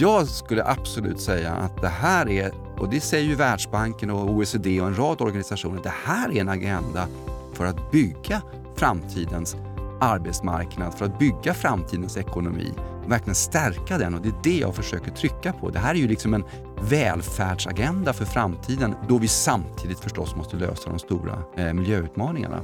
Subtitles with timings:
[0.00, 4.80] jag skulle absolut säga att det här är, och det säger ju Världsbanken och OECD
[4.80, 7.08] och en rad organisationer, det här är en agenda
[7.52, 8.42] för att bygga
[8.76, 9.56] framtidens
[10.00, 12.72] arbetsmarknad, för att bygga framtidens ekonomi
[13.04, 15.70] och verkligen stärka den och det är det jag försöker trycka på.
[15.70, 16.44] Det här är ju liksom en
[16.82, 22.60] välfärdsagenda för framtiden då vi samtidigt förstås måste lösa de stora eh, miljöutmaningarna.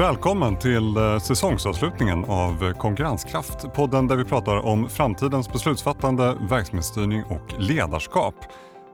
[0.00, 3.72] Välkommen till eh, säsongsavslutningen av Konkurrenskraft.
[3.74, 8.34] Podden där vi pratar om framtidens beslutsfattande, verksamhetsstyrning och ledarskap.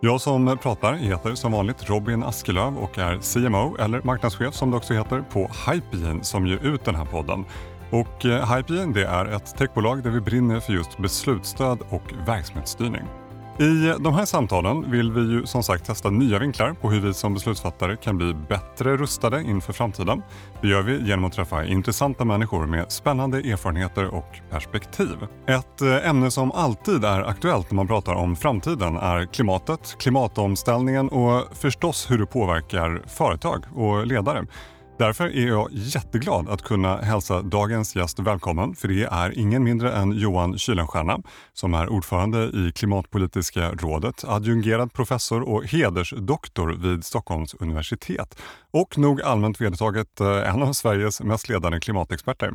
[0.00, 4.76] Jag som pratar heter som vanligt Robin Askelöv och är CMO, eller marknadschef som det
[4.76, 7.44] också heter, på Hypegen som ger ut den här podden.
[7.90, 12.12] Och eh, Hypegene Hypegen det är ett techbolag där vi brinner för just beslutsstöd och
[12.26, 13.02] verksamhetsstyrning.
[13.58, 17.14] I de här samtalen vill vi ju som sagt testa nya vinklar på hur vi
[17.14, 20.22] som beslutsfattare kan bli bättre rustade inför framtiden.
[20.62, 25.16] Det gör vi genom att träffa intressanta människor med spännande erfarenheter och perspektiv.
[25.46, 31.08] Ett eh, ämne som alltid är aktuellt när man pratar om framtiden är klimatet, klimatomställningen
[31.08, 34.46] och förstås hur det påverkar företag och ledare.
[34.98, 39.92] Därför är jag jätteglad att kunna hälsa dagens gäst välkommen, för det är ingen mindre
[39.92, 41.18] än Johan Kylenstierna
[41.52, 48.38] som är ordförande i Klimatpolitiska rådet, adjungerad professor och hedersdoktor vid Stockholms universitet
[48.70, 52.52] och nog allmänt vedertaget eh, en av Sveriges mest ledande klimatexperter.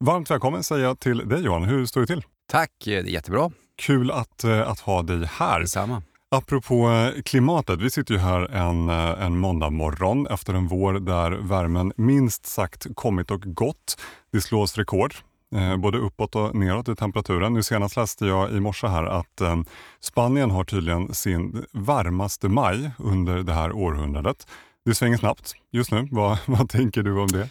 [0.00, 1.64] Varmt välkommen säger jag till dig Johan.
[1.64, 2.24] Hur står det till?
[2.48, 3.50] Tack, det är jättebra.
[3.76, 5.60] Kul att, eh, att ha dig här.
[5.60, 6.02] Detsamma.
[6.34, 10.92] Apropå eh, klimatet, vi sitter ju här en, eh, en måndag morgon efter en vår
[10.92, 14.00] där värmen minst sagt kommit och gått.
[14.32, 15.14] Det slås rekord,
[15.54, 17.54] eh, både uppåt och neråt i temperaturen.
[17.54, 19.56] Nu senast läste jag i morse här att eh,
[20.00, 24.46] Spanien har tydligen sin varmaste maj under det här århundradet.
[24.84, 26.08] Det svänger snabbt just nu.
[26.10, 27.48] Vad, vad tänker du om det?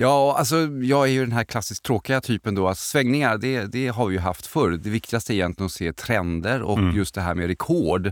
[0.00, 2.68] Ja, alltså jag är ju den här klassiskt tråkiga typen då.
[2.68, 4.70] Att svängningar, det, det har vi ju haft förr.
[4.70, 6.96] Det viktigaste är egentligen att se trender och mm.
[6.96, 8.06] just det här med rekord.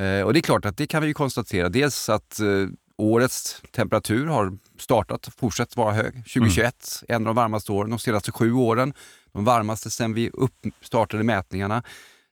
[0.00, 1.68] Eh, och det är klart att det kan vi ju konstatera.
[1.68, 2.46] Dels att eh,
[2.96, 6.12] årets temperatur har startat, fortsatt vara hög.
[6.12, 7.16] 2021, mm.
[7.16, 8.94] en av de varmaste åren, de senaste sju åren.
[9.32, 10.30] De varmaste sedan vi
[10.80, 11.82] startade mätningarna.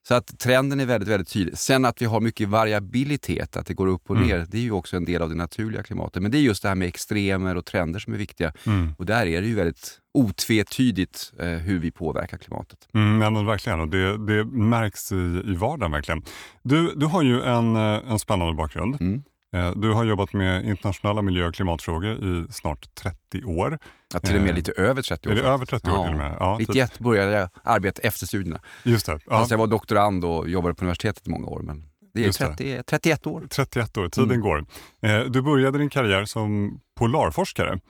[0.08, 1.58] Så att trenden är väldigt, väldigt tydlig.
[1.58, 4.28] Sen att vi har mycket variabilitet, att det går upp och mm.
[4.28, 4.46] ner, mm.
[4.50, 6.22] det är ju också en del av det naturliga klimatet.
[6.22, 8.52] Men det är just det här med extremer och trender som är viktiga.
[8.66, 8.94] Mm.
[8.98, 12.78] Och där är det ju väldigt otvetydigt eh, hur vi påverkar klimatet.
[12.94, 16.22] Mm, ja, men verkligen, och det, det märks i, i vardagen verkligen.
[16.62, 19.00] Du, du har ju en, eh, en spännande bakgrund.
[19.00, 19.22] Mm.
[19.54, 23.78] Eh, du har jobbat med internationella miljö och klimatfrågor i snart 30 år.
[24.14, 25.32] Ja, till och med eh, lite över 30 år.
[25.32, 26.04] Är det över 30 år ja.
[26.04, 26.36] till och med?
[26.40, 26.98] Ja, 91 typ.
[26.98, 28.60] började jag arbeta efter studierna.
[28.82, 29.12] Just det.
[29.12, 29.38] Ja.
[29.38, 31.60] Fast jag var doktorand och jobbade på universitetet i många år.
[31.60, 31.84] Men
[32.14, 33.46] det är 30, 31 år.
[33.50, 34.40] 31 år, tiden mm.
[34.40, 34.66] går.
[35.02, 37.80] Eh, du började din karriär som polarforskare.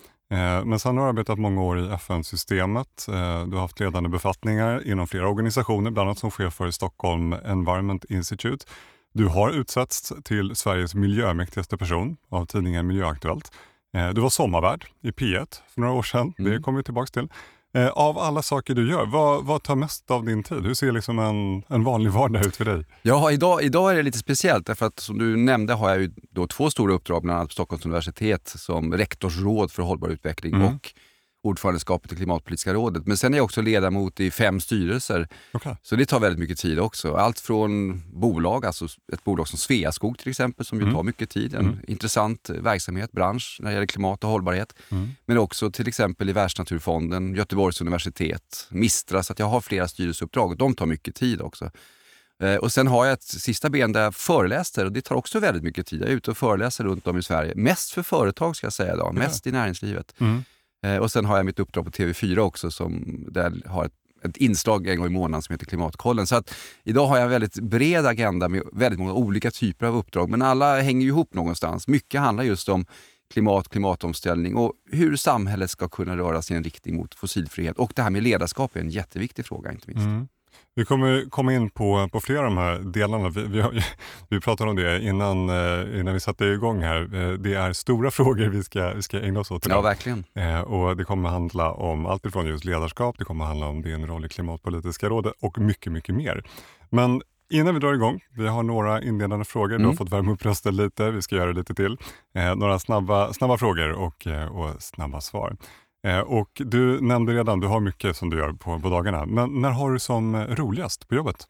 [0.64, 3.04] Men sen har du arbetat många år i FN-systemet.
[3.06, 3.12] Du
[3.56, 8.66] har haft ledande befattningar inom flera organisationer, bland annat som chef för Stockholm Environment Institute.
[9.16, 13.52] Du har utsetts till Sveriges miljömäktigaste person av tidningen Miljöaktuellt.
[13.96, 16.34] Eh, du var sommarvärd i P1 för några år sedan.
[16.38, 16.52] Mm.
[16.52, 17.28] Det kommer vi tillbaka till.
[17.74, 20.62] Eh, av alla saker du gör, vad, vad tar mest av din tid?
[20.62, 22.86] Hur ser liksom en, en vanlig vardag ut för dig?
[23.02, 26.10] Ja, idag, idag är det lite speciellt därför att som du nämnde har jag ju
[26.30, 30.66] då två stora uppdrag, bland annat på Stockholms universitet som rektorsråd för hållbar utveckling mm.
[30.66, 30.92] och
[31.44, 33.06] ordförandeskapet i Klimatpolitiska rådet.
[33.06, 35.28] Men sen är jag också ledamot i fem styrelser.
[35.52, 35.74] Okay.
[35.82, 37.14] Så det tar väldigt mycket tid också.
[37.14, 40.94] Allt från bolag, alltså ett bolag som Sveaskog till exempel, som ju mm.
[40.94, 41.54] tar mycket tid.
[41.54, 41.78] En mm.
[41.86, 44.74] intressant verksamhet, bransch när det gäller klimat och hållbarhet.
[44.90, 45.10] Mm.
[45.26, 49.22] Men också till exempel i Världsnaturfonden, Göteborgs universitet, Mistra.
[49.22, 51.70] Så att jag har flera styrelseuppdrag och de tar mycket tid också.
[52.42, 55.40] Eh, och sen har jag ett sista ben där jag föreläser och det tar också
[55.40, 56.02] väldigt mycket tid.
[56.02, 57.52] Jag är ute och föreläser runt om i Sverige.
[57.56, 60.14] Mest för företag ska jag säga idag, mest i näringslivet.
[60.20, 60.44] Mm.
[60.84, 63.92] Eh, och sen har jag mitt uppdrag på TV4 också som där jag har ett,
[64.24, 66.26] ett inslag en gång i månaden som heter Klimatkollen.
[66.26, 69.96] Så att idag har jag en väldigt bred agenda med väldigt många olika typer av
[69.96, 71.88] uppdrag, men alla hänger ihop någonstans.
[71.88, 72.86] Mycket handlar just om
[73.32, 77.78] klimat, klimatomställning och hur samhället ska kunna röra sig i en riktning mot fossilfrihet.
[77.78, 80.06] Och det här med ledarskap är en jätteviktig fråga inte minst.
[80.06, 80.28] Mm.
[80.76, 83.28] Vi kommer komma in på, på flera av de här delarna.
[83.28, 83.84] Vi, vi, har,
[84.28, 87.00] vi pratade om det innan, eh, innan vi satte igång här.
[87.02, 89.78] Eh, det är stora frågor vi ska, vi ska ägna oss åt idag.
[89.78, 90.24] Ja, verkligen.
[90.34, 94.06] Eh, och det kommer handla om allt ifrån just ledarskap, det kommer handla om din
[94.06, 96.44] roll i Klimatpolitiska rådet och mycket, mycket mer.
[96.90, 99.68] Men Innan vi drar igång, vi har några inledande frågor.
[99.68, 99.96] Du har mm.
[99.96, 101.96] fått värma upp rösten lite, vi ska göra det lite till.
[102.34, 105.56] Eh, några snabba, snabba frågor och, och snabba svar.
[106.04, 109.26] Eh, och du nämnde redan, du har mycket som du gör på, på dagarna.
[109.26, 111.48] Men när har du som roligast på jobbet?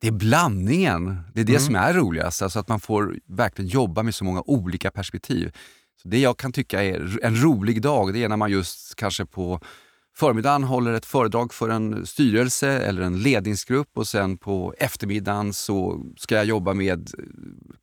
[0.00, 1.20] Det är blandningen.
[1.34, 1.62] Det är det mm.
[1.62, 2.42] som är roligast.
[2.42, 5.52] Alltså att man får verkligen jobba med så många olika perspektiv.
[6.02, 9.26] Så det jag kan tycka är en rolig dag, det är när man just kanske
[9.26, 9.60] på
[10.16, 16.04] förmiddagen håller ett föredrag för en styrelse eller en ledningsgrupp och sen på eftermiddagen så
[16.16, 17.10] ska jag jobba med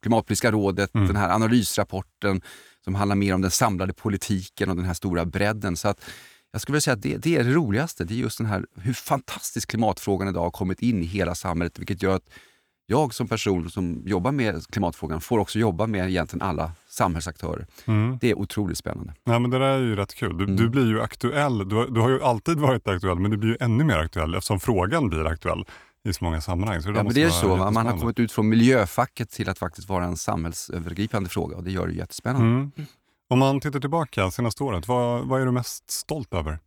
[0.02, 1.06] Klimatpolitiska rådet, mm.
[1.06, 2.42] den här analysrapporten
[2.84, 5.76] som handlar mer om den samlade politiken och den här stora bredden.
[5.76, 6.04] Så att
[6.52, 8.04] jag skulle vilja säga att det, det, är det roligaste.
[8.04, 11.78] Det är just den här hur fantastiskt klimatfrågan idag har kommit in i hela samhället,
[11.78, 12.28] vilket gör att
[12.86, 17.66] jag som person som jobbar med klimatfrågan får också jobba med egentligen alla samhällsaktörer.
[17.86, 18.18] Mm.
[18.20, 19.14] Det är otroligt spännande.
[19.24, 20.38] Ja, men det där är ju rätt kul.
[20.38, 20.56] Du, mm.
[20.56, 21.68] du blir ju aktuell.
[21.68, 24.60] Du, du, har ju alltid varit aktuell, men du blir ju ännu mer aktuell eftersom
[24.60, 25.64] frågan blir aktuell
[26.04, 26.82] i så många sammanhang.
[26.82, 27.56] Så det ja, men det är så.
[27.56, 31.70] Man har kommit ut från miljöfacket till att faktiskt vara en samhällsövergripande fråga och det
[31.70, 32.46] gör det jättespännande.
[32.46, 32.72] Mm.
[33.30, 36.58] Om man tittar tillbaka senaste året, vad, vad är du mest stolt över?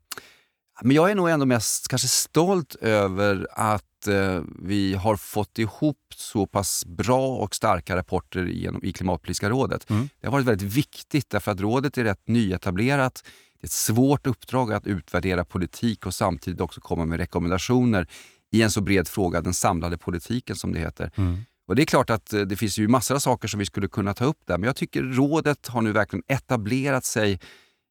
[0.81, 5.97] Men jag är nog ändå mest kanske stolt över att eh, vi har fått ihop
[6.15, 9.89] så pass bra och starka rapporter genom, i Klimatpolitiska rådet.
[9.89, 10.09] Mm.
[10.21, 13.23] Det har varit väldigt viktigt därför att rådet är rätt nyetablerat.
[13.59, 18.07] Det är ett svårt uppdrag att utvärdera politik och samtidigt också komma med rekommendationer
[18.55, 21.11] i en så bred fråga, den samlade politiken som det heter.
[21.15, 21.37] Mm.
[21.67, 23.87] Och Det är klart att eh, det finns ju massor av saker som vi skulle
[23.87, 27.39] kunna ta upp där, men jag tycker rådet har nu verkligen etablerat sig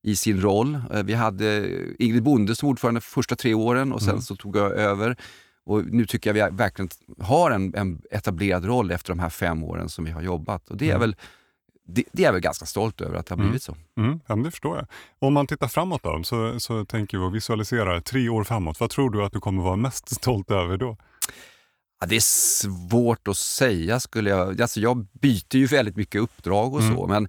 [0.03, 0.79] i sin roll.
[0.93, 4.23] Eh, vi hade Ingrid Bonde som ordförande för första tre åren och sen mm.
[4.23, 5.17] så tog jag över.
[5.67, 6.89] Och nu tycker jag vi verkligen
[7.21, 10.69] har en, en, etablerad roll efter de här fem åren som vi har jobbat.
[10.69, 11.01] Och det är mm.
[11.01, 11.17] väl
[11.87, 13.49] det, det, är jag väl ganska stolt över att det har mm.
[13.49, 13.77] blivit så.
[13.97, 14.21] Mm.
[14.27, 14.87] Ja, det förstår jag.
[15.19, 18.81] Om man tittar framåt då, så, så tänker vi och visualiserar tre år framåt.
[18.81, 20.97] Vad tror du att du kommer vara mest stolt över då?
[22.01, 22.21] Ja, det är
[22.61, 24.01] svårt att säga.
[24.01, 26.97] Skulle jag, alltså jag byter ju väldigt mycket uppdrag och mm.
[26.97, 27.29] så, men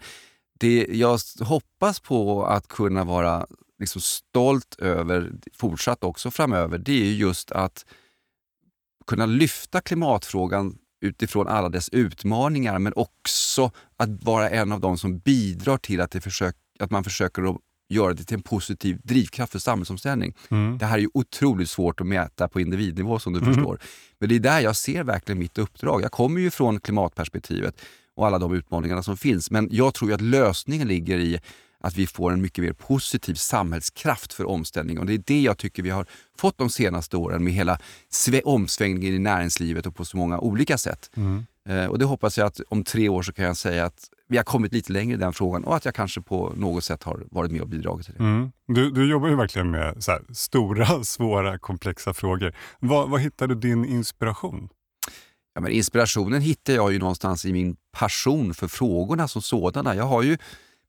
[0.59, 3.47] det jag hoppas på att kunna vara
[3.79, 7.85] liksom stolt över fortsatt också framöver, det är just att
[9.07, 15.19] kunna lyfta klimatfrågan utifrån alla dess utmaningar, men också att vara en av de som
[15.19, 17.57] bidrar till att, försök, att man försöker att
[17.89, 20.33] göra det till en positiv drivkraft för samhällsomställning.
[20.49, 20.77] Mm.
[20.77, 23.53] Det här är ju otroligt svårt att mäta på individnivå som du mm.
[23.53, 23.79] förstår.
[24.19, 26.01] Men det är där jag ser verkligen mitt uppdrag.
[26.01, 27.81] Jag kommer ju från klimatperspektivet
[28.15, 29.51] och alla de utmaningarna som finns.
[29.51, 31.39] Men jag tror att lösningen ligger i
[31.85, 34.99] att vi får en mycket mer positiv samhällskraft för omställning.
[34.99, 36.05] Och Det är det jag tycker vi har
[36.37, 37.79] fått de senaste åren med hela
[38.43, 41.11] omsvängningen i näringslivet och på så många olika sätt.
[41.15, 41.45] Mm.
[41.69, 44.37] Eh, och Det hoppas jag att om tre år så kan jag säga att vi
[44.37, 47.23] har kommit lite längre i den frågan och att jag kanske på något sätt har
[47.31, 48.23] varit med och bidragit till det.
[48.23, 48.51] Mm.
[48.67, 50.03] Du, du, jobbar ju verkligen med
[50.33, 52.55] stora, svåra, komplexa frågor.
[52.79, 54.69] Var, var hittar du din inspiration?
[55.55, 59.95] Ja, men inspirationen hittar jag ju någonstans i min passion för frågorna som sådana.
[59.95, 60.37] Jag har ju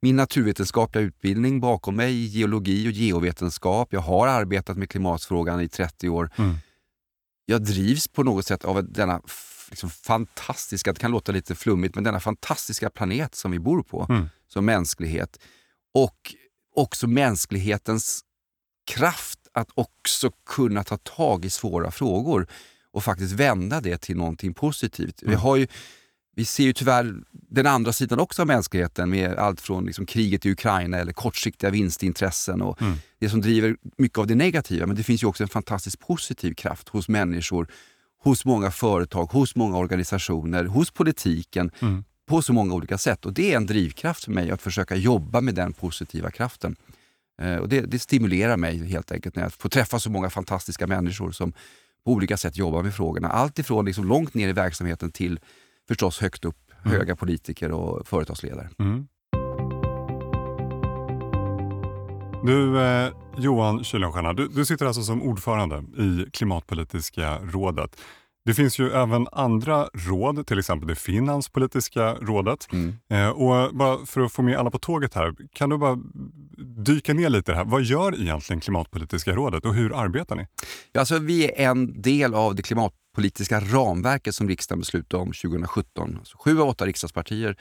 [0.01, 3.93] min naturvetenskapliga utbildning bakom mig i geologi och geovetenskap.
[3.93, 6.31] Jag har arbetat med klimatfrågan i 30 år.
[6.37, 6.57] Mm.
[7.47, 9.21] Jag drivs på något sätt av denna
[9.71, 14.07] liksom fantastiska, det kan låta lite flummigt, men denna fantastiska planet som vi bor på
[14.09, 14.29] mm.
[14.49, 15.39] som mänsklighet.
[15.95, 16.35] Och
[16.77, 18.21] också mänsklighetens
[18.87, 22.47] kraft att också kunna ta tag i svåra frågor
[22.93, 25.23] och faktiskt vända det till någonting positivt.
[25.23, 25.31] Mm.
[25.31, 25.67] Vi, har ju,
[26.37, 30.47] vi ser ju tyvärr den andra sidan också av mänskligheten med allt från liksom kriget
[30.47, 32.97] i Ukraina eller kortsiktiga vinstintressen och mm.
[33.19, 34.87] det som driver mycket av det negativa.
[34.87, 37.69] Men det finns ju också en fantastiskt positiv kraft hos människor,
[38.23, 41.71] hos många företag, hos många organisationer, hos politiken.
[41.81, 42.05] Mm.
[42.29, 43.27] på så många olika sätt.
[43.27, 46.77] Och Det är en drivkraft för mig att försöka jobba med den positiva kraften.
[47.43, 50.87] Eh, och det, det, stimulerar mig helt enkelt när jag får träffa så många fantastiska
[50.87, 51.53] människor som
[52.05, 53.29] på olika sätt jobbar med frågorna.
[53.29, 55.41] Allt ifrån liksom långt ner i verksamheten till
[55.89, 56.99] förstås högt upp, mm.
[56.99, 58.71] höga politiker och företagsledare.
[58.79, 59.07] Mm.
[62.47, 67.97] Du eh, Johan Kuylenstierna, du, du sitter alltså som ordförande i Klimatpolitiska rådet.
[68.47, 72.69] Det finns ju även andra råd, till exempel det Finanspolitiska rådet.
[72.73, 72.97] Mm.
[73.11, 75.99] Eh, och bara för att få med alla på tåget här, kan du bara
[76.85, 77.65] dyka ner lite här.
[77.65, 80.47] Vad gör egentligen Klimatpolitiska rådet och hur arbetar ni?
[80.93, 86.19] Ja, alltså, vi är en del av det klimatpolitiska ramverket som riksdagen beslutade om 2017.
[86.25, 87.57] Så sju av åtta riksdagspartier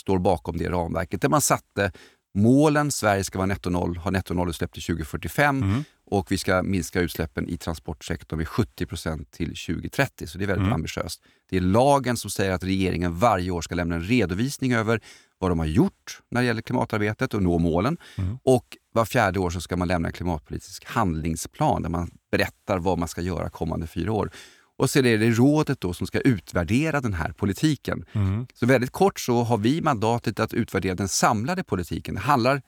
[0.00, 1.92] står bakom det ramverket där man satte
[2.34, 2.90] målen.
[2.90, 5.84] Sverige ska vara netto noll, ha netto nollutsläpp till 2045 mm.
[6.10, 10.26] Och vi ska minska utsläppen i transportsektorn med 70% till 2030.
[10.26, 10.72] Så det är väldigt mm.
[10.72, 11.22] ambitiöst.
[11.50, 15.00] Det är lagen som säger att regeringen varje år ska lämna en redovisning över
[15.38, 17.96] vad de har gjort när det gäller klimatarbetet och nå målen.
[18.18, 18.38] Mm.
[18.42, 22.98] Och var fjärde år så ska man lämna en klimatpolitisk handlingsplan där man berättar vad
[22.98, 24.30] man ska göra kommande fyra år.
[24.78, 28.04] Och så är det rådet då som ska utvärdera den här politiken.
[28.12, 28.46] Mm.
[28.54, 32.14] Så väldigt kort så har vi mandatet att utvärdera den samlade politiken.
[32.14, 32.62] Det handlar,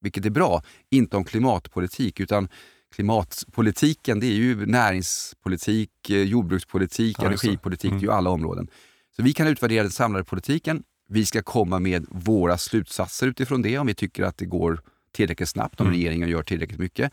[0.00, 2.48] vilket är bra, inte om klimatpolitik utan
[2.94, 8.00] klimatpolitiken det är ju näringspolitik, eh, jordbrukspolitik, ja, energipolitik, mm.
[8.00, 8.68] det är ju alla områden.
[9.16, 13.78] Så vi kan utvärdera den samlade politiken vi ska komma med våra slutsatser utifrån det,
[13.78, 14.80] om vi tycker att det går
[15.12, 15.98] tillräckligt snabbt, om Mm.
[15.98, 17.12] regeringen gör tillräckligt mycket.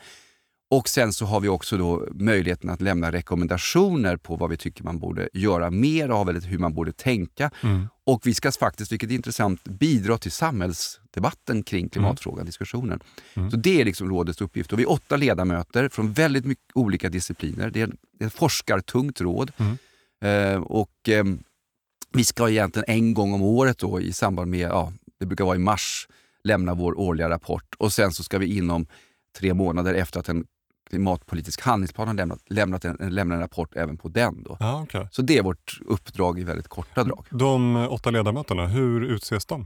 [0.69, 4.83] Och sen så har vi också då möjligheten att lämna rekommendationer på vad vi tycker
[4.83, 7.51] man borde göra mer av eller hur man borde tänka.
[7.63, 7.87] Mm.
[8.07, 12.99] Och vi ska faktiskt, vilket är intressant, bidra till samhällsdebatten kring klimatfrågan, diskussionen.
[13.33, 13.51] Mm.
[13.51, 14.73] Så det är liksom rådets uppgift.
[14.73, 17.69] Och vi är åtta ledamöter från väldigt mycket olika discipliner.
[17.69, 19.51] Det är ett forskartungt råd.
[19.57, 19.77] Mm.
[20.21, 21.43] Eh, och ehm,
[22.11, 25.55] vi ska egentligen en gång om året då, i samband med, ja, det brukar vara
[25.55, 26.07] i mars,
[26.43, 27.75] lämna vår årliga rapport.
[27.77, 28.87] Och sen så ska vi inom
[29.37, 30.45] tre månader efter att en
[30.89, 34.43] klimatpolitisk handlingsplan har lämnat, lämnat en, lämna en rapport även på den.
[34.43, 34.57] Då.
[34.59, 35.07] Ja, okej.
[35.11, 37.25] Så det är vårt uppdrag i väldigt korta drag.
[37.29, 39.65] De åtta ledamöterna, hur utses de?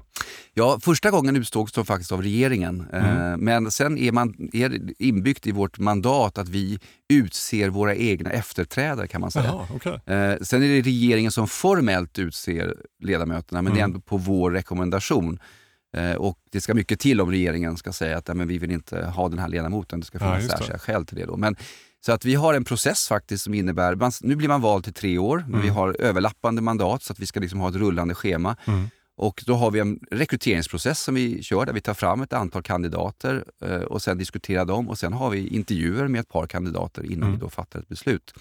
[0.53, 2.85] Ja, första gången utsågs de faktiskt av regeringen.
[2.93, 8.29] Eh, Men sen är, man, är inbyggt i vårt mandat att vi utser våra egna
[8.29, 9.45] efterträdare kan man säga.
[9.45, 9.93] Jaha, okej.
[9.93, 13.91] Eh, sen är det regeringen som formellt utser ledamöterna, men det är Mm.
[13.95, 15.39] ändå på vår rekommendation.
[15.98, 18.71] Eh, och det ska mycket till om regeringen ska säga att nej, men vi vill
[18.71, 20.50] inte ha den här ledamoten, det ska Ja, finnas det.
[20.57, 21.25] särskilda skäl till det.
[21.25, 21.38] Då.
[21.38, 21.55] Men,
[22.05, 24.93] så att vi har en process faktiskt som innebär, man, nu blir man vald till
[24.93, 25.75] tre år, men vi Mm.
[25.75, 28.55] har överlappande mandat så att vi ska liksom ha ett rullande schema.
[28.67, 28.89] Mm.
[29.17, 32.63] Och då har vi en rekryteringsprocess som vi kör där vi tar fram ett antal
[32.63, 37.03] kandidater eh, och sen diskuterar dem och sen har vi intervjuer med ett par kandidater
[37.05, 37.31] innan Mm.
[37.31, 38.33] vi då fattar ett beslut.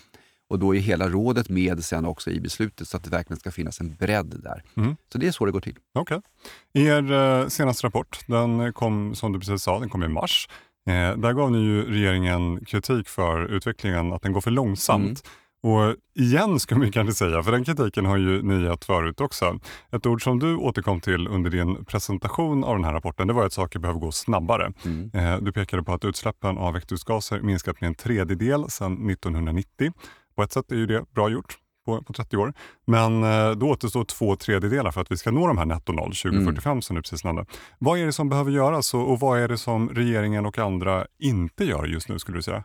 [0.50, 3.50] Och då är hela rådet med sen också i beslutet så att det verkligen ska
[3.50, 4.62] finnas en bredd där.
[4.76, 4.96] Mm.
[5.12, 5.76] Så det är så det går till.
[5.94, 6.20] Okej.
[6.72, 10.48] Er eh, senaste rapport, den kom som du precis sa, den kom i mars.
[10.88, 15.22] Eh, där gav ni ju regeringen kritik för utvecklingen, att den går för långsamt.
[15.62, 19.58] Och igen ska man kanske säga, för den kritiken har ju ni gett förut också.
[19.92, 23.46] Ett ord som du återkom till under din presentation av den här rapporten, det var
[23.46, 24.72] att saker behöver gå snabbare.
[24.84, 25.10] Mm.
[25.14, 29.92] Eh, du pekade på att utsläppen av växthusgaser minskat med en tredjedel sedan 1990.
[30.34, 32.52] På ett sätt är ju det bra gjort på, på 30 år.
[32.86, 36.14] Men eh, då återstår två tredjedelar för att vi ska nå de här netto noll
[36.14, 37.44] 2045 som du precis nämnde.
[37.78, 41.06] Vad är det som behöver göras och, och vad är det som regeringen och andra
[41.18, 42.64] inte gör just nu skulle du säga?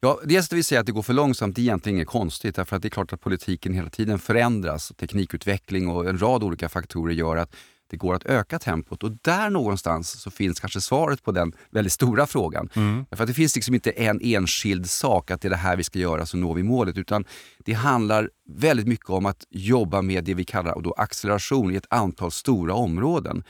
[0.00, 2.76] Ja, dels vill säga att det går för långsamt, det är egentligen inget konstigt därför
[2.76, 4.92] att det är klart att politiken hela tiden förändras.
[4.96, 7.56] Teknikutveckling och en rad olika faktorer gör att
[7.90, 11.92] det går att öka tempot och där någonstans så finns kanske svaret på den väldigt
[11.92, 12.68] stora frågan.
[12.74, 13.06] Mm.
[13.10, 15.98] Att det finns liksom inte en enskild sak, att det är det här vi ska
[15.98, 17.24] göra så når vi målet, utan
[17.64, 21.86] det handlar väldigt mycket om att jobba med det vi kallar då acceleration i ett
[21.90, 23.44] antal stora områden.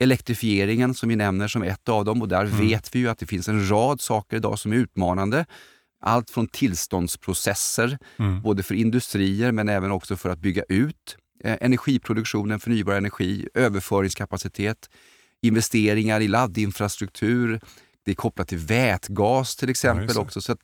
[0.00, 3.26] Elektrifieringen som vi nämner som ett av dem och där vet vi ju att det
[3.26, 5.46] finns en rad saker idag som är utmanande.
[6.00, 8.42] Allt från tillståndsprocesser, Mm.
[8.42, 14.90] både för industrier men även också för att bygga ut energiproduktionen, förnybar energi, överföringskapacitet,
[15.42, 17.60] investeringar i laddinfrastruktur.
[18.04, 20.20] Det är kopplat till vätgas till exempel det.
[20.20, 20.40] också.
[20.40, 20.56] Så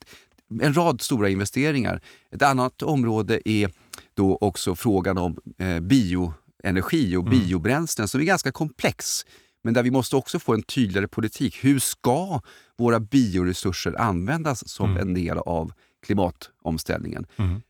[0.62, 2.00] en rad stora investeringar.
[2.32, 3.70] Ett annat område är
[4.14, 7.30] då också frågan om eh, bioenergi och Mm.
[7.40, 9.26] biobränslen som är ganska komplex.
[9.62, 11.64] Men där vi måste också få en tydligare politik.
[11.64, 12.40] Hur ska
[12.78, 15.02] våra bioresurser användas som Mm.
[15.08, 15.72] en del av
[16.06, 17.26] klimatomställningen?
[17.36, 17.62] Mm.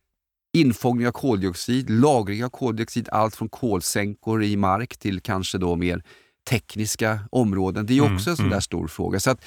[0.53, 6.03] Infångning av koldioxid, lagring av koldioxid, allt från kolsänkor i mark till kanske då mer
[6.49, 7.87] tekniska områden.
[7.87, 8.55] Det är Mm, också en sån mm.
[8.55, 9.21] där stor fråga.
[9.21, 9.45] Så att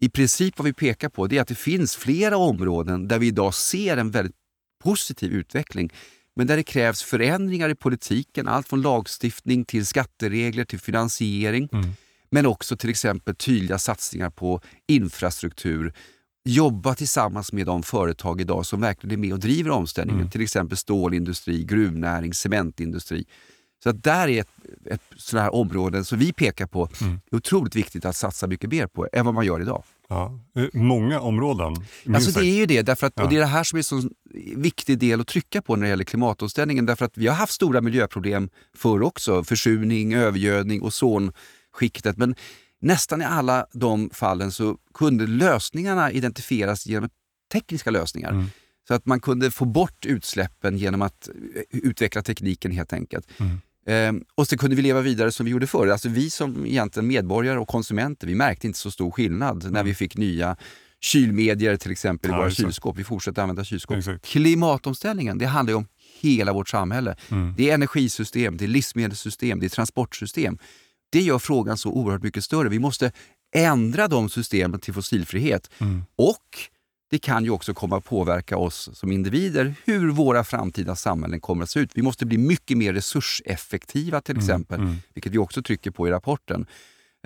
[0.00, 3.26] I princip vad vi pekar på det är att det finns flera områden där vi
[3.26, 4.36] idag ser en väldigt
[4.84, 5.92] positiv utveckling
[6.36, 11.68] men där det krävs förändringar i politiken, allt från lagstiftning till skatteregler till finansiering.
[11.72, 11.90] Mm.
[12.30, 15.92] Men också till exempel tydliga satsningar på infrastruktur.
[16.48, 20.20] Jobba tillsammans med de företag idag som verkligen är med och driver omställningen.
[20.20, 20.30] Mm.
[20.30, 23.24] Till exempel stålindustri, gruvnäring, cementindustri.
[23.82, 24.48] Så att där är ett,
[24.90, 27.20] ett sådana här områden som vi pekar på Mm.
[27.30, 29.84] är otroligt viktigt att satsa mycket mer på än vad man gör idag.
[30.08, 30.40] Ja.
[30.56, 31.76] Eh, Många områden.
[32.14, 33.22] Alltså det är ju det, därför att, Ja.
[33.24, 34.08] och det är det här som är en så
[34.56, 36.86] viktig del att trycka på när det gäller klimatomställningen.
[36.86, 39.44] Därför att vi har haft stora miljöproblem förr också.
[39.44, 42.16] Försurning, övergödning, ozonskiktet.
[42.16, 42.34] Men
[42.80, 47.10] nästan i alla de fallen så kunde lösningarna identifieras genom
[47.52, 48.30] tekniska lösningar.
[48.30, 48.46] Mm.
[48.88, 53.28] Så att man kunde få bort utsläppen genom att eh, utveckla tekniken helt enkelt.
[53.40, 53.60] Mm.
[53.86, 55.88] Ehm, och så kunde vi leva vidare som vi gjorde förr.
[55.88, 59.94] Alltså vi som egentligen medborgare och konsumenter, vi märkte inte så stor skillnad när vi
[59.94, 60.56] fick nya
[61.00, 62.54] kylmedier till exempel i Ja, våra det.
[62.54, 62.96] kylskåp.
[62.98, 63.96] Vi fortsätter använda kylskåp.
[63.96, 64.24] Exakt.
[64.24, 65.86] Klimatomställningen, det handlar ju om
[66.20, 67.16] hela vårt samhälle.
[67.30, 67.54] Mm.
[67.56, 70.58] Det är energisystem, det är livsmedelssystem, det är transportsystem.
[71.16, 72.68] Det gör frågan så oerhört mycket större.
[72.68, 73.12] Vi måste
[73.54, 75.70] ändra de systemen till fossilfrihet.
[75.78, 76.04] Mm.
[76.16, 76.58] Och
[77.10, 81.62] det kan ju också komma att påverka oss som individer, hur våra framtida samhällen kommer
[81.62, 81.90] att se ut.
[81.94, 84.96] Vi måste bli mycket mer resurseffektiva till exempel, mm.
[85.14, 86.66] vilket vi också trycker på i rapporten.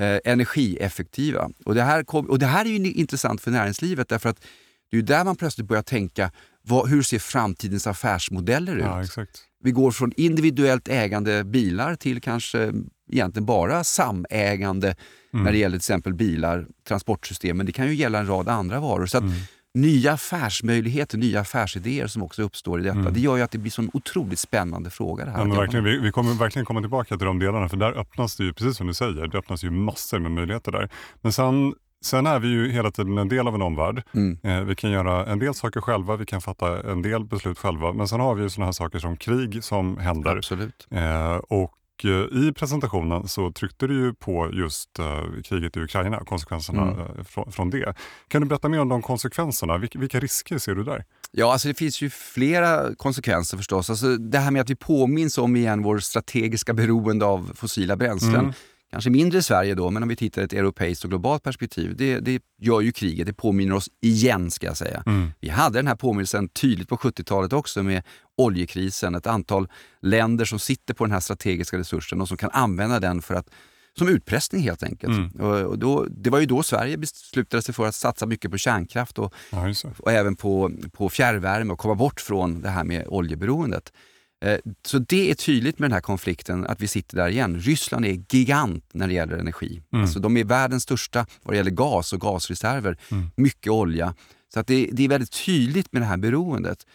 [0.01, 1.51] Eh, energieffektiva.
[1.65, 4.45] Och det, här kom, och det här är ju intressant för näringslivet därför att
[4.91, 6.33] det är där man plötsligt börjar tänka,
[6.63, 9.13] vad, hur ser framtidens affärsmodeller ut?
[9.17, 9.25] Ja.
[9.63, 12.73] Vi går från individuellt ägande bilar till kanske
[13.13, 14.95] egentligen bara samägande
[15.33, 15.45] mm.
[15.45, 18.81] när det gäller till exempel bilar, transportsystem, men det kan ju gälla en rad andra
[18.81, 19.07] varor.
[19.07, 19.35] Så att mm.
[19.75, 22.99] Nya affärsmöjligheter, nya affärsidéer som också uppstår i detta.
[22.99, 23.13] Mm.
[23.13, 25.25] Det gör ju att det blir en otroligt spännande fråga.
[25.25, 25.47] Det här.
[25.47, 28.45] Ja, verkligen, vi, vi, kommer verkligen komma tillbaka till de delarna, för där öppnas det
[28.45, 30.91] ju, precis som du säger, det öppnas ju massor med möjligheter där.
[31.21, 34.03] Men sen Sen är vi ju hela tiden en del av en omvärld.
[34.15, 34.39] Mm.
[34.43, 37.93] Eh, vi kan göra en del saker själva, vi kan fatta en del beslut själva.
[37.93, 40.37] Men sen har vi ju sådana här saker som krig som händer.
[40.37, 40.87] Absolut.
[40.91, 46.19] Eh, och Eh, i presentationen så tryckte du ju på just uh, kriget i Ukraina
[46.19, 46.99] och konsekvenserna mm.
[46.99, 47.95] uh, från, från, det.
[48.29, 49.79] Kan du berätta mer om de konsekvenserna?
[49.79, 51.05] Vilka, vilka risker ser du där?
[51.31, 53.91] Ja, alltså det finns ju flera konsekvenser förstås.
[53.91, 58.35] Alltså det här med att vi påminns om igen vår strategiska beroende av fossila bränslen.
[58.35, 58.53] Mm.
[58.93, 61.97] Kanske mindre i Sverige då, men om vi tittar i ett europeiskt och globalt perspektiv.
[61.97, 65.03] Det, det gör ju kriget, det påminner oss igen ska jag säga.
[65.07, 65.33] Mm.
[65.41, 68.03] Vi hade den här påminnelsen tydligt på 70-talet också med
[68.37, 69.15] oljekrisen.
[69.15, 69.69] Ett antal
[70.03, 73.51] länder som sitter på den här strategiska resursen och som kan använda den för att
[73.99, 75.13] som utpressning helt enkelt.
[75.13, 75.67] Mm.
[75.67, 79.19] Och, då, det var ju då Sverige beslutade sig för att satsa mycket på kärnkraft
[79.19, 83.93] och, ja, och även på, på fjärrvärme och komma bort från det här med oljeberoendet.
[84.41, 87.61] Eh, så det är tydligt med den här konflikten, att vi sitter där igen.
[87.61, 89.83] Ryssland är gigant när det gäller energi.
[89.93, 90.03] Mm.
[90.03, 92.99] Alltså, de är världens största vad det gäller gas och gasreserver.
[93.11, 93.31] Mm.
[93.37, 94.15] Mycket olja.
[94.55, 96.87] Så att det, det, är väldigt tydligt med det här beroendet.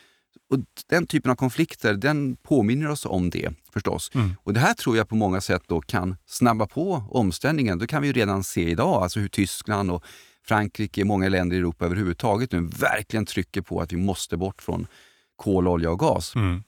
[0.50, 0.60] Och
[0.90, 4.12] Den typen av konflikter den påminner oss om det förstås.
[4.14, 4.36] Mm.
[4.44, 7.80] Och Det här tror jag på många sätt då kan snabba på omställningen.
[7.80, 10.04] Det kan vi redan se idag, alltså hur Tyskland och
[10.48, 14.88] Frankrike, många länder i Europa överhuvudtaget nu verkligen trycker på att vi måste bort från
[15.36, 16.36] kol, olja och gas.
[16.36, 16.64] Mm.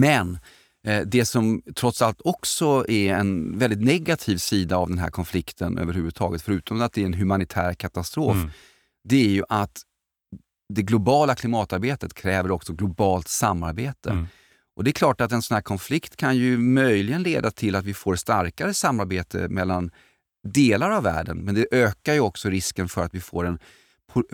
[0.00, 0.38] Men
[0.86, 5.78] eh, det som trots allt också är en väldigt negativ sida av den här konflikten
[5.78, 8.50] överhuvudtaget, förutom att det är en humanitär katastrof, mm.
[9.08, 9.82] det är ju att
[10.74, 14.10] det globala klimatarbetet kräver också globalt samarbete.
[14.10, 14.26] Mm.
[14.76, 17.84] Och Det är klart att en sån här konflikt kan ju möjligen leda till att
[17.84, 19.90] vi får starkare samarbete mellan
[20.48, 23.58] delar av världen, men det ökar ju också risken för att vi får en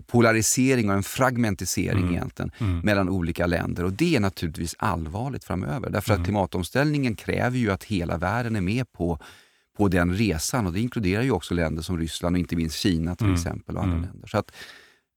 [0.06, 2.14] polarisering och en fragmentisering mm.
[2.14, 2.80] egentligen mm.
[2.80, 3.84] mellan olika länder.
[3.84, 5.90] Och Det är naturligtvis allvarligt framöver.
[5.90, 6.20] Därför mm.
[6.20, 9.18] att klimatomställningen kräver ju att hela världen är med på,
[9.76, 10.66] på den resan.
[10.66, 13.34] Och Det inkluderar ju också länder som Ryssland och inte minst Kina till mm.
[13.34, 13.76] exempel.
[13.76, 14.10] och andra mm.
[14.10, 14.28] länder.
[14.28, 14.52] Så att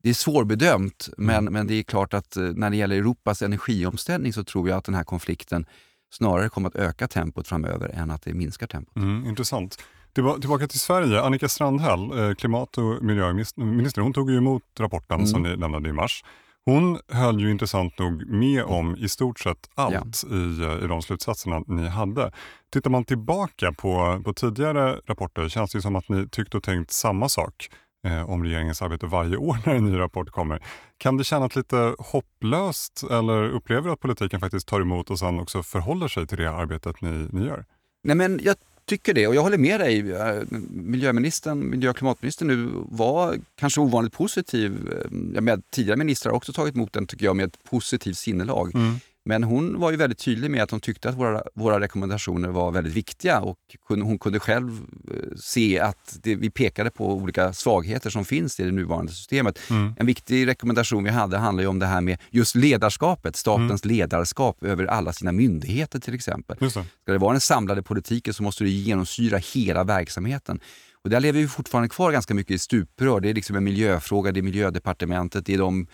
[0.04, 1.54] Det är svårbedömt, men, mm.
[1.54, 4.86] men det är klart att eh, när det gäller Europas energiomställning så tror jag att
[4.86, 5.66] den här konflikten
[6.14, 8.96] snarare kommer att öka tempot framöver än att det minskar tempot.
[9.28, 9.78] intressant.
[10.14, 11.22] Tillbaka till Sverige.
[11.22, 15.28] Annika Strandhäll, eh, klimat och miljöminister, hon tog ju emot rapporten mm.
[15.28, 16.24] som ni lämnade i mars.
[16.66, 20.36] Hon höll ju intressant nog med om i stort sett allt ja.
[20.36, 22.32] i, eh, i de slutsatserna ni hade.
[22.74, 26.92] Tittar man tillbaka på, på tidigare rapporter känns det som att ni tyckt och tänkt
[26.92, 27.70] samma sak
[28.08, 30.64] eh, om regeringens arbete varje år när en ny rapport kommer.
[30.98, 35.40] Kan det kännas lite hopplöst eller upplever du att politiken faktiskt tar emot och sen
[35.40, 37.66] också förhåller sig till det arbetet ni, ni gör?
[38.04, 38.56] Nej, men jag
[38.92, 40.12] tycker det och jag håller med dig.
[40.12, 44.72] Eh, miljöministern, miljö och klimatministern nu var kanske ovanligt positiv.
[44.92, 48.18] Eh, jag med tidigare ministrar har också tagit emot den tycker jag med ett positivt
[48.18, 48.76] sinnelag.
[48.76, 49.00] Mm.
[49.26, 52.72] Men hon var ju väldigt tydlig med att hon tyckte att våra, våra rekommendationer var
[52.72, 53.58] väldigt viktiga och
[53.88, 54.82] hon kunde själv
[55.12, 59.60] eh, se att det, vi pekade på olika svagheter som finns i det nuvarande systemet.
[59.70, 59.94] Mm.
[59.98, 63.98] En viktig rekommendation vi hade handlar om det här med just ledarskapet, statens mm.
[63.98, 66.58] ledarskap över alla sina myndigheter till exempel.
[66.60, 66.70] Det.
[66.70, 70.60] Ska det vara den samlade politiken så måste det genomsyra hela verksamheten.
[71.04, 73.20] Och där lever vi fortfarande kvar ganska mycket i stuprör.
[73.20, 75.88] Det är liksom en miljöfråga, det är miljödepartementet, det är de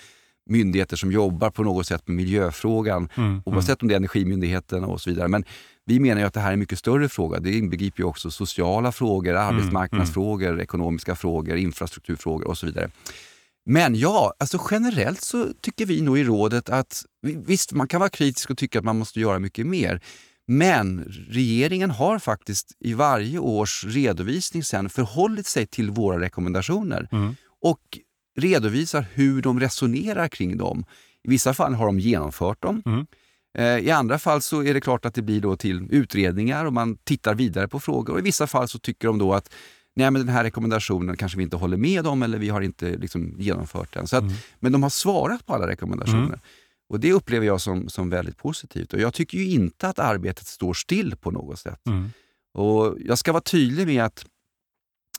[0.49, 3.41] myndigheter som jobbar på något sätt med miljöfrågan, mm, mm.
[3.45, 3.85] oavsett mm.
[3.85, 5.27] om det är Energimyndigheten och så vidare.
[5.27, 5.43] Men
[5.85, 7.39] vi menar att det här är en mycket större fråga.
[7.39, 10.59] Det inbegriper också sociala frågor, mm, arbetsmarknadsfrågor, mm.
[10.59, 12.89] ekonomiska frågor, infrastrukturfrågor och så vidare.
[13.65, 18.09] Men ja, alltså generellt så tycker vi nog i rådet att visst, man kan vara
[18.09, 20.01] kritisk och tycka att man måste göra mycket mer.
[20.47, 27.07] Men regeringen har faktiskt i varje års redovisning sen förhållit sig till våra rekommendationer.
[27.11, 27.35] Mm.
[27.61, 27.79] Och
[28.37, 30.85] redovisar hur de resonerar kring dem.
[31.23, 32.83] I vissa fall har de genomfört dem.
[32.85, 33.05] Mm.
[33.57, 36.73] Eh, I andra fall så är det klart att det blir då till utredningar och
[36.73, 38.13] man tittar vidare på frågor.
[38.13, 39.53] Och I vissa fall så tycker de då att
[39.95, 42.97] nej men den här rekommendationen kanske vi inte håller med om eller vi har inte
[42.97, 44.07] liksom genomfört den.
[44.07, 44.35] Så att, mm.
[44.59, 46.25] Men de har svarat på alla rekommendationer.
[46.25, 46.39] Mm.
[46.89, 48.93] Och Det upplever jag som, som väldigt positivt.
[48.93, 51.87] Och Jag tycker ju inte att arbetet står still på något sätt.
[51.87, 52.09] Mm.
[52.53, 54.25] Och Jag ska vara tydlig med att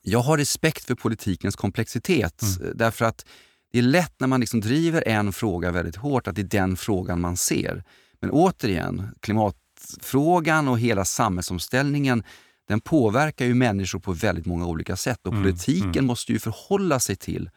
[0.02, 2.42] jag har respekt för politikens komplexitet.
[2.42, 2.72] Mm.
[2.74, 3.26] Därför att
[3.72, 6.76] det är lätt när man liksom driver en fråga väldigt hårt att det är den
[6.76, 7.84] frågan man ser.
[8.20, 12.22] Men återigen, klimatfrågan och hela samhällsomställningen
[12.68, 15.44] den påverkar ju människor på väldigt många olika sätt och mm.
[15.44, 16.06] politiken mm.
[16.06, 17.50] måste ju förhålla sig till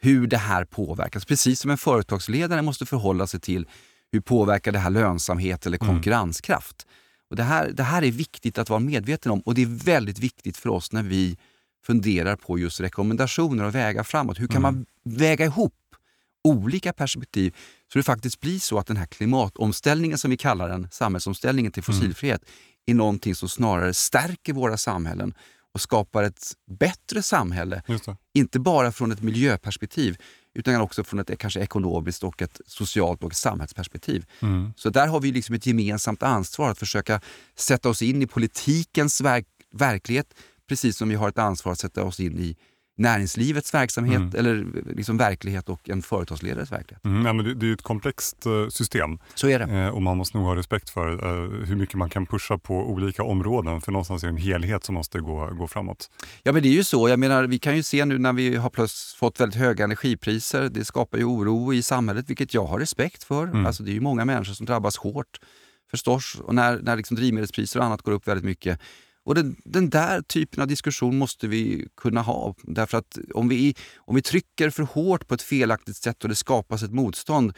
[0.00, 1.24] hur det här påverkas.
[1.24, 3.66] Precis som en företagsledare måste förhålla sig till
[4.12, 5.94] hur påverkar det här lönsamhet eller Mm.
[5.94, 6.86] konkurrenskraft?
[7.30, 10.18] Och det, här, det här är viktigt att vara medveten om och det är väldigt
[10.18, 11.38] viktigt för oss när vi
[11.86, 14.40] funderar på just rekommendationer och vägar framåt.
[14.40, 15.74] Hur kan man väga ihop
[16.44, 17.56] olika perspektiv
[17.92, 21.82] så det faktiskt blir så att den här klimatomställningen som vi kallar den, samhällsomställningen till
[21.82, 22.42] fossilfrihet,
[22.86, 25.34] är någonting som snarare stärker våra samhällen
[25.74, 27.82] och skapar ett bättre samhälle.
[28.34, 30.16] Inte bara från ett miljöperspektiv
[30.54, 34.26] utan också från ett kanske ekonomiskt och ett socialt och ett samhällsperspektiv.
[34.40, 34.72] Mm.
[34.76, 37.20] Så där har vi liksom ett gemensamt ansvar att försöka
[37.54, 40.34] sätta oss in i politikens verk verklighet
[40.68, 42.56] precis som vi har ett ansvar att sätta oss in i
[42.96, 44.30] näringslivets verksamhet Mm.
[44.38, 47.04] eller liksom verklighet och en företagsledares verklighet.
[47.04, 49.64] Mm, ja, men det, det är ju ett komplext eh, system Så är det.
[49.64, 52.74] eh, och man måste nog ha respekt för eh, hur mycket man kan pusha på
[52.90, 56.10] olika områden för någonstans är det en helhet som måste gå, gå framåt.
[56.42, 57.08] Ja men det är ju så.
[57.08, 60.68] Jag menar, vi kan ju se nu när vi har plötsligt fått väldigt höga energipriser.
[60.68, 63.44] Det skapar ju oro i samhället, vilket jag har respekt för.
[63.44, 63.66] Mm.
[63.66, 65.40] Alltså, det är ju många människor som drabbas hårt
[65.90, 66.40] förstås.
[66.44, 68.80] Och när, när liksom drivmedelspriser och annat går upp väldigt mycket.
[69.24, 72.54] Och den, den där typen av diskussion måste vi kunna ha.
[72.62, 76.34] Därför att om vi, om vi trycker för hårt på ett felaktigt sätt och det
[76.34, 77.52] skapas ett motstånd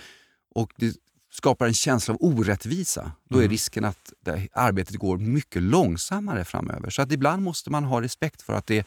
[0.54, 0.94] och det
[1.32, 3.50] skapar en känsla av orättvisa, då är Mm.
[3.50, 4.12] risken att
[4.52, 6.90] arbetet går mycket långsammare framöver.
[6.90, 8.86] Så att ibland måste man ha respekt för att det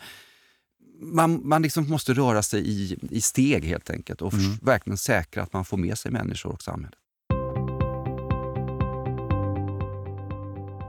[1.02, 4.58] man, man liksom måste röra sig i, i steg helt enkelt och Mm.
[4.62, 7.00] verkligen säkra att man får med sig människor och samhället.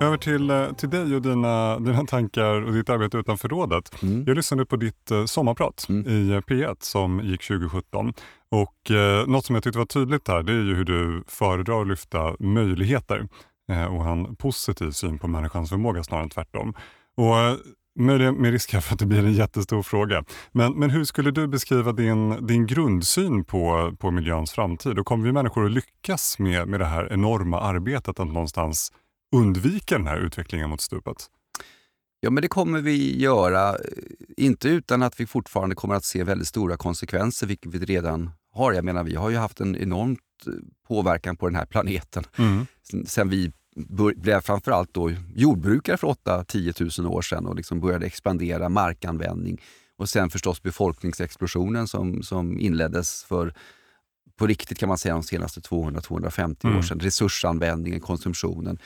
[0.00, 4.02] Över till, eh, till dig och dina, dina tankar och ditt arbete utanför rådet.
[4.02, 4.24] Mm.
[4.26, 6.06] Jag lyssnade på ditt eh, sommarprat Mm.
[6.08, 8.12] i eh, P1 som gick 2017.
[8.50, 11.82] Och eh, något som jag tyckte var tydligt här det är ju hur du föredrar
[11.82, 13.28] att lyfta möjligheter
[13.72, 16.74] eh, och en positiv syn på människans förmåga snarare än tvärtom.
[17.16, 17.34] Och
[17.94, 20.24] med, med risk för att det blir en jättestor fråga.
[20.52, 24.98] Men, men hur skulle du beskriva din, din grundsyn på, på miljöns framtid?
[24.98, 28.92] Och kommer vi människor att lyckas med, med det här enorma arbetet att någonstans
[29.32, 31.30] undvika den här utvecklingen mot stupet?
[32.20, 33.68] Ja, men det kommer vi göra.
[33.70, 33.76] eh,
[34.36, 38.72] Inte utan att vi fortfarande kommer att se väldigt stora konsekvenser, vilket vi redan har.
[38.72, 40.52] Jag menar, vi har ju haft en enormt eh,
[40.88, 42.66] påverkan på den här planeten Mm.
[43.06, 43.52] sen, vi
[44.16, 49.60] blev framförallt då jordbrukare för 8-10 000 år sedan och liksom började expandera markanvändning.
[49.96, 53.54] Och sen förstås befolkningsexplosionen som, som inleddes för
[54.36, 56.78] på riktigt kan man säga de senaste 200-250 Mm.
[56.78, 57.00] år sedan.
[57.00, 58.78] Resursanvändningen, konsumtionen.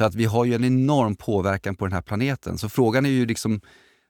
[0.00, 2.58] Så att vi har ju en enorm påverkan på den här planeten.
[2.58, 3.60] Så frågan är ju liksom,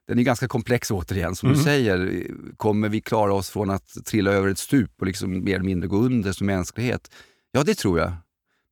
[0.08, 1.36] den är ganska komplex återigen.
[1.36, 1.58] Som Mm.
[1.58, 2.26] du säger,
[2.56, 5.88] kommer vi klara oss från att trilla över ett stup och liksom mer eller mindre
[5.88, 7.10] gå under som mänsklighet?
[7.52, 8.12] Ja, det tror jag.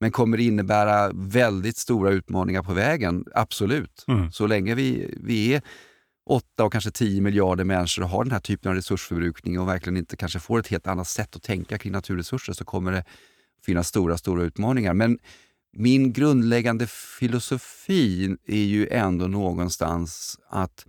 [0.01, 3.25] Men kommer det innebära väldigt stora utmaningar på vägen?
[3.35, 4.05] Absolut.
[4.09, 4.33] Mm.
[4.33, 5.63] Så länge vi, vi är
[6.27, 9.97] 8 och kanske 10 miljarder människor och har den här typen av resursförbrukning och verkligen
[9.97, 13.05] inte kanske får ett helt annat sätt att tänka kring naturresurser så kommer det
[13.65, 14.95] finnas stora, stora utmaningar.
[14.95, 15.19] Men
[15.77, 20.87] min grundläggande filosofi är ju ändå någonstans att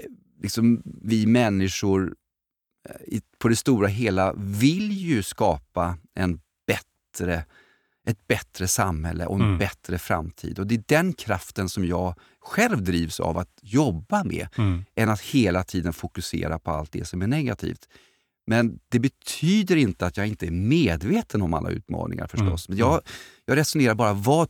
[0.00, 0.04] eh,
[0.42, 2.14] liksom, vi människor
[2.88, 7.44] eh, på det stora hela vill ju skapa en bättre,
[8.06, 9.58] ett bättre samhälle och en Mm.
[9.58, 10.58] bättre framtid.
[10.58, 14.84] Och Det är den kraften som jag själv drivs av att jobba med, Mm.
[14.94, 17.88] än att hela tiden fokusera på allt det som är negativt.
[18.46, 22.68] Men det betyder inte att jag inte är medveten om alla utmaningar förstås.
[22.68, 22.78] Mm.
[22.78, 23.00] Men jag,
[23.44, 24.48] jag resonerar bara, vad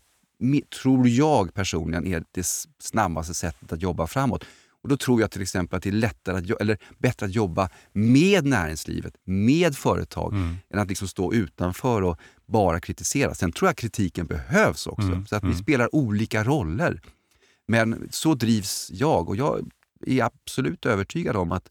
[0.83, 2.47] tror jag personligen är det
[2.83, 4.45] snabbaste sättet att jobba framåt?
[4.83, 7.69] Och Då tror jag till exempel att det är lättare att, eller bättre att jobba
[7.93, 10.57] med näringslivet, med företag, Mm.
[10.71, 13.35] än att liksom stå utanför och bara kritisera.
[13.35, 15.59] Sen tror jag kritiken behövs också, Mm, så att vi mm.
[15.59, 17.01] spelar olika roller.
[17.69, 19.71] Men så drivs jag och jag
[20.07, 21.71] är absolut övertygad om att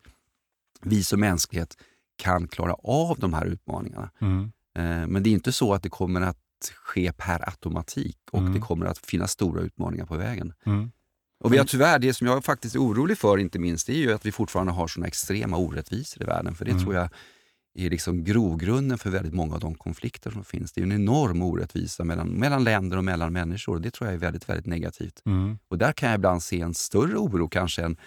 [0.82, 1.78] vi som mänsklighet
[2.20, 4.10] kan klara av de här utmaningarna.
[4.22, 4.52] Mm.
[4.78, 6.38] Eh, Men det är inte så att det kommer att
[6.76, 8.54] ske per automatik och Mm.
[8.54, 10.54] det kommer att finnas stora utmaningar på vägen.
[10.66, 10.92] Mm.
[11.44, 13.98] Och vi har tyvärr, det som jag faktiskt är orolig för inte minst, det är
[13.98, 16.56] ju att vi fortfarande har såna extrema orättvisor i världen.
[16.56, 16.84] För det Mm.
[16.84, 17.10] tror jag
[17.78, 20.72] är liksom grogrunden för väldigt många av de konflikter som finns.
[20.74, 23.80] Det är en enorm orättvisa mellan, mellan länder och mellan människor.
[23.80, 25.22] Det tror jag är väldigt, väldigt negativt.
[25.26, 25.58] Mm.
[25.68, 27.98] Och där kan jag ibland se en större oro kanske än,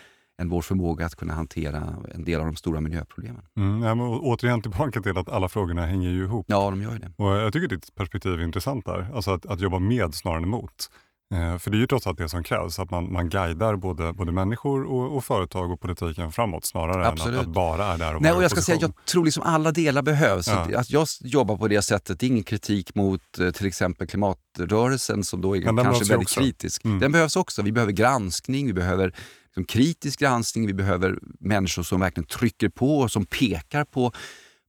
[0.41, 3.43] än vår förmåga att kunna hantera en del av de stora miljöproblemen.
[3.57, 3.83] Mm.
[3.83, 6.47] Ja, men återigen tillbaka till att alla frågorna hänger ju ihop.
[6.49, 7.13] Ja, de gör ju det.
[7.17, 9.11] Och jag tycker ditt perspektiv är intressant där.
[9.15, 10.89] Alltså att, att jobba med snarare än emot.
[11.35, 14.13] Eh, för det är ju trots allt det som krävs, att man, man guidar både,
[14.13, 17.41] både människor och, och företag och politiken framåt snarare än Absolut.
[17.41, 18.95] att, att bara är där och Nej, och jag ska säga, opposition.
[19.05, 20.49] jag tror liksom alla delar behövs.
[20.49, 20.55] Ja.
[20.55, 24.07] Att, att jag jobbar på det sättet, det är ingen kritik mot eh, till exempel
[24.07, 26.41] klimatrörelsen som då är kanske väldigt också.
[26.41, 26.85] kritisk.
[26.85, 26.99] Mm.
[26.99, 27.63] Den behövs också.
[27.63, 29.15] Vi behöver granskning, vi behöver
[29.57, 34.13] liksom kritisk granskning, vi behöver människor som verkligen trycker på och som pekar på,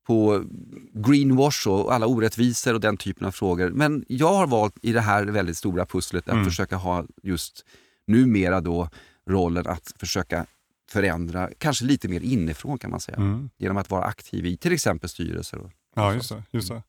[0.08, 0.44] på
[0.94, 3.70] greenwash och alla orättvisor och den typen av frågor.
[3.70, 6.46] Men jag har valt i det här väldigt stora pusslet att Mm.
[6.46, 7.66] försöka ha just
[8.08, 8.90] numera då
[9.30, 10.46] rollen att försöka
[10.92, 13.18] förändra, kanske lite mer inifrån kan man säga.
[13.18, 13.50] Mm.
[13.58, 15.58] Genom att vara aktiv i till exempel styrelser.
[15.58, 16.44] Och, Ja, just det.
[16.52, 16.84] Just det.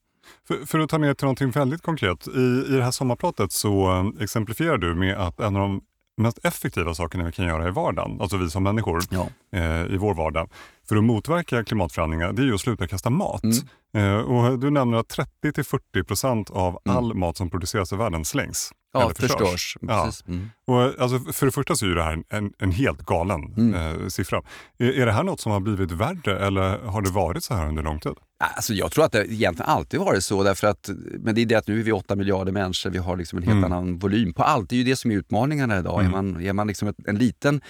[0.49, 2.29] För, för att ta ner till någonting väldigt konkret.
[2.29, 5.81] I, I det här sommarpratet så eh, exemplifierar du med att en av de
[6.17, 9.29] mest effektiva sakerna vi kan göra i vardagen, alltså vi som människor ja.
[9.53, 10.51] eh, i vår vardag,
[10.89, 13.43] för att motverka klimatförändringar, det är ju att sluta kasta mat.
[13.45, 14.15] Mm.
[14.15, 16.97] Eh, och du nämner att 30-40% av Mm.
[16.97, 18.73] all mat som produceras i världen slängs.
[18.95, 19.41] Ja, eller förstörs.
[19.41, 19.77] förstörs.
[19.81, 20.13] Ja.
[20.29, 20.51] Mm.
[20.67, 23.75] Och, alltså, för det första så är det här en, en, helt galen Mm.
[24.03, 24.43] eh, siffra.
[24.79, 27.69] Är, är det här något som har blivit värre eller har det varit så här
[27.69, 28.13] under lång tid?
[28.57, 30.43] Alltså jag tror att det egentligen alltid varit så.
[30.43, 33.17] Därför att, men det är det att nu är vi 8 miljarder människor, vi har
[33.17, 33.73] liksom en helt Mm.
[33.73, 34.69] annan volym på allt.
[34.71, 36.01] Det är ju det som är utmaningarna idag.
[36.01, 36.07] Mm.
[36.07, 37.61] Är man, är man liksom ett, en liten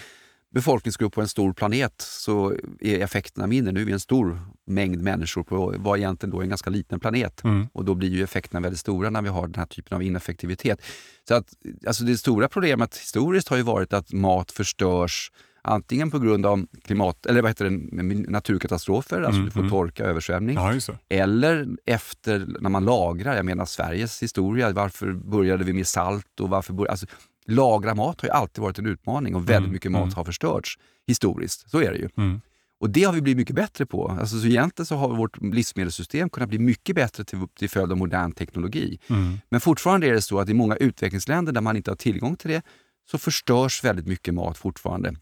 [0.54, 3.72] befolkningsgrupp på en stor planet så är effekterna mindre.
[3.72, 7.00] Nu är vi en stor mängd människor på vad egentligen då är en ganska liten
[7.00, 7.44] planet.
[7.44, 7.66] Mm.
[7.72, 10.82] Och då blir ju effekterna väldigt stora när vi har den här typen av ineffektivitet.
[11.28, 11.52] Så att,
[11.86, 15.30] alltså det stora problemet historiskt har ju varit att mat förstörs
[15.62, 19.70] antingen på grund av klimat, eller vad heter det, naturkatastrofer, alltså Mm, du får mm.
[19.70, 20.56] torka, översvämning.
[20.56, 20.74] Ja.
[21.08, 26.48] Eller efter när man lagrar, jag menar Sveriges historia, varför började vi med salt och
[26.48, 27.06] varför började, alltså,
[27.48, 30.14] Lagra mat har ju alltid varit en utmaning och väldigt Mm, mycket mat mm.
[30.14, 31.70] har förstörts historiskt.
[31.70, 32.08] Så är det ju.
[32.16, 32.40] Mm.
[32.80, 34.08] Och det har vi blivit mycket bättre på.
[34.20, 37.98] Alltså, så egentligen så har vårt livsmedelssystem kunnat bli mycket bättre till, till följd av
[37.98, 38.98] modern teknologi.
[39.10, 39.38] Mm.
[39.48, 42.50] Men fortfarande är det så att i många utvecklingsländer där man inte har tillgång till
[42.50, 42.62] det
[43.10, 45.14] så förstörs väldigt mycket mat fortfarande.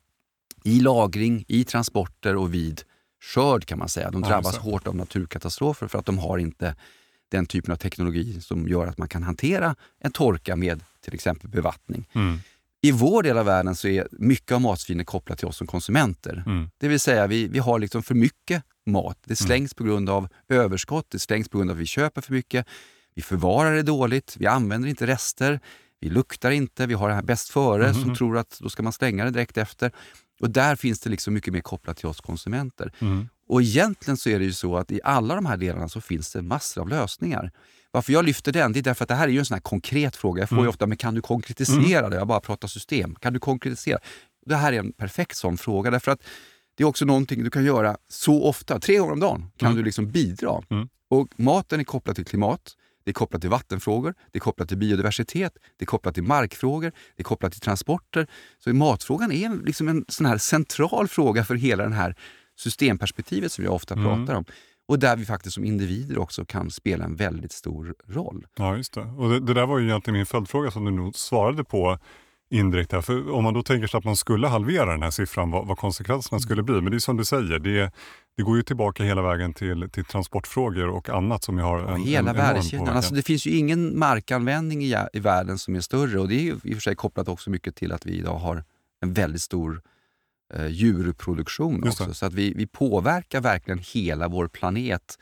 [0.64, 2.82] I lagring, i transporter och vid
[3.34, 4.10] skörd kan man säga.
[4.10, 4.60] De Ja, drabbas det.
[4.60, 6.74] hårt av naturkatastrofer för att de har inte
[7.32, 11.50] den typen av teknologi som gör att man kan hantera en torka med till exempel
[11.50, 12.08] bevattning.
[12.12, 12.38] Mm.
[12.82, 16.42] I vår del av världen så är mycket av matsvinnet kopplat till oss som konsumenter.
[16.46, 16.70] Mm.
[16.78, 19.18] Det vill säga vi, vi har liksom för mycket mat.
[19.24, 22.32] Det slängs på grund av överskott, det slängs på grund av att vi köper för
[22.32, 22.66] mycket.
[23.14, 25.60] Vi förvarar det dåligt, vi använder inte rester,
[26.00, 28.14] vi luktar inte, vi har det här bäst före som Mhm.
[28.14, 29.92] tror att då ska man slänga det direkt efter.
[30.40, 32.92] Och där finns det liksom mycket mer kopplat till oss konsumenter.
[32.98, 33.28] Mm.
[33.52, 36.32] Och egentligen så är det ju så att i alla de här delarna så finns
[36.32, 37.50] det massor av lösningar.
[37.90, 39.60] Varför jag lyfter den, det är därför att det här är ju en sån här
[39.62, 40.42] konkret fråga.
[40.42, 40.68] Jag får ju Mm.
[40.68, 42.16] ofta, men kan du konkretisera det?
[42.16, 43.14] Jag bara pratar system.
[43.14, 43.98] Kan du konkretisera?
[44.46, 46.20] Det här är en perfekt sån fråga därför att
[46.76, 48.80] det är också någonting du kan göra så ofta.
[48.80, 49.76] Tre gånger om dagen kan Mm.
[49.78, 50.62] du liksom bidra.
[50.70, 50.88] Mm.
[51.10, 54.78] Och maten är kopplad till klimat, det är kopplat till vattenfrågor, det är kopplat till
[54.78, 58.26] biodiversitet, det är kopplat till markfrågor, det är kopplat till transporter.
[58.64, 62.16] Så matfrågan är en- liksom en sån här central fråga för hela det här
[62.58, 64.06] systemperspektivet som jag ofta Mm.
[64.26, 64.44] pratar om.
[64.88, 68.46] Och där vi faktiskt som individer också kan spela en väldigt stor roll.
[68.56, 69.00] Ja, just det.
[69.00, 71.98] Och det, det där var ju egentligen min följdfråga som du nog svarade på
[72.50, 72.92] indirekt.
[72.92, 73.00] Här.
[73.00, 75.78] För om man då tänker sig att man skulle halvera den här siffran, vad, vad
[75.78, 76.74] konsekvenserna skulle bli.
[76.74, 77.92] Men det är som du säger, det,
[78.36, 82.30] det går ju tillbaka hela vägen till, till transportfrågor och annat som har en, Hela
[82.30, 82.88] en värdekedjan.
[82.88, 86.42] Alltså det finns ju ingen markanvändning i, i världen som är större och det är
[86.42, 88.64] ju i och för sig kopplat också mycket till att vi idag har
[89.00, 89.82] en väldigt stor
[90.52, 92.04] eh, djurproduktion Just det.
[92.04, 92.14] också.
[92.14, 95.18] Så att vi, vi påverkar verkligen hela vår planet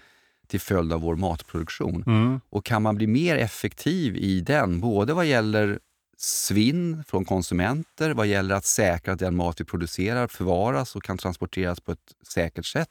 [0.46, 2.04] till följd av vår matproduktion.
[2.06, 2.40] Mm.
[2.50, 5.78] Och kan man bli mer effektiv i den, både vad gäller
[6.18, 11.18] svinn från konsumenter, vad gäller att säkra att den mat vi producerar förvaras och kan
[11.18, 12.88] transporteras på ett säkert sätt,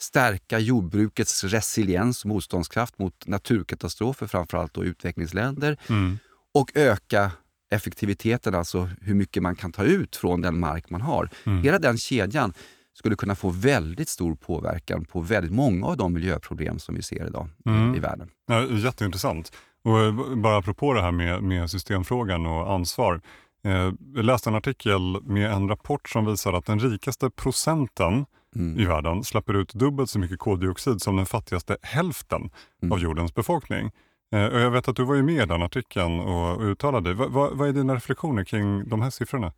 [0.00, 6.18] stärka jordbrukets resiliens och motståndskraft mot naturkatastrofer, framförallt då utvecklingsländer, Mm.
[6.54, 7.30] och öka
[7.72, 11.30] effektiviteten, alltså hur mycket man kan ta ut från den mark man har.
[11.46, 11.62] Mm.
[11.62, 12.52] Hela den kedjan
[12.94, 17.26] skulle kunna få väldigt stor påverkan på väldigt många av de miljöproblem som vi ser
[17.26, 17.94] idag i- Mm.
[17.94, 18.28] i världen.
[18.46, 19.52] Ja, jätteintressant.
[19.84, 23.20] Och eh, bara apropå det här med, med systemfrågan och ansvar.
[23.64, 28.24] Eh, jag läste en artikel med en rapport som visar att den rikaste procenten
[28.56, 28.80] Mm.
[28.80, 32.50] i världen släpper ut dubbelt så mycket koldioxid som den fattigaste hälften
[32.82, 32.92] Mm.
[32.92, 33.90] av jordens befolkning.
[34.32, 37.14] Eh, och jag vet att du var ju med i den artikeln och, uttalade dig.
[37.14, 39.52] Va, va, vad är dina reflektioner kring de här siffrorna?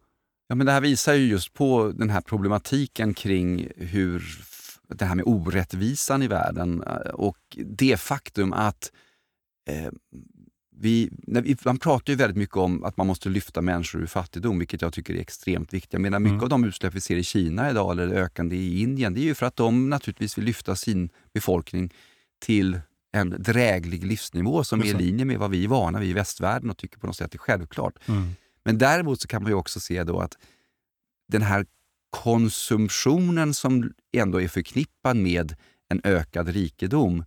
[0.49, 4.23] Ja, men det här visar ju just på den här problematiken kring hur
[4.89, 8.93] det här med orättvisan i världen eh, och det faktum att
[9.71, 9.93] eh,
[10.77, 14.59] vi, vi, man pratar ju väldigt mycket om att man måste lyfta människor ur fattigdom,
[14.59, 15.93] vilket jag tycker är extremt viktigt.
[15.93, 16.43] Jag menar, mycket Mm.
[16.43, 19.35] av de utsläpp vi ser i Kina idag, eller ökande i Indien, det är ju
[19.35, 21.91] för att de naturligtvis vill lyfta sin befolkning
[22.39, 22.81] till
[23.15, 26.71] en dräglig livsnivå som är i linje med vad vi är vana vid i västvärlden
[26.71, 27.95] och tycker på något sätt är självklart.
[28.07, 28.31] Mm.
[28.65, 30.39] Men däremot så kan man ju också se då att
[31.29, 31.67] den här
[32.11, 35.57] konsumtionen som ändå är förknippad med
[35.89, 37.25] en ökad rikedom,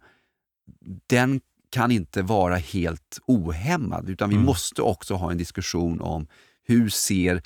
[1.07, 4.09] den kan inte vara helt ohämmad.
[4.09, 4.45] Utan vi Mm.
[4.45, 6.27] måste också ha en diskussion om
[6.63, 7.41] hur ser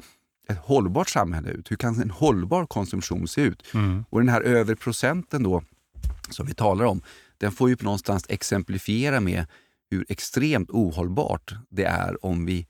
[0.50, 1.72] ett hållbart samhälle ut?
[1.72, 3.64] Hur kan en hållbar konsumtion se ut?
[3.74, 4.06] Mm.
[4.10, 5.64] Och den här överprocenten då
[6.30, 7.02] som vi talar om,
[7.42, 9.46] den får ju på någonstans exemplifiera med
[9.90, 12.68] hur extremt ohållbart det är om vi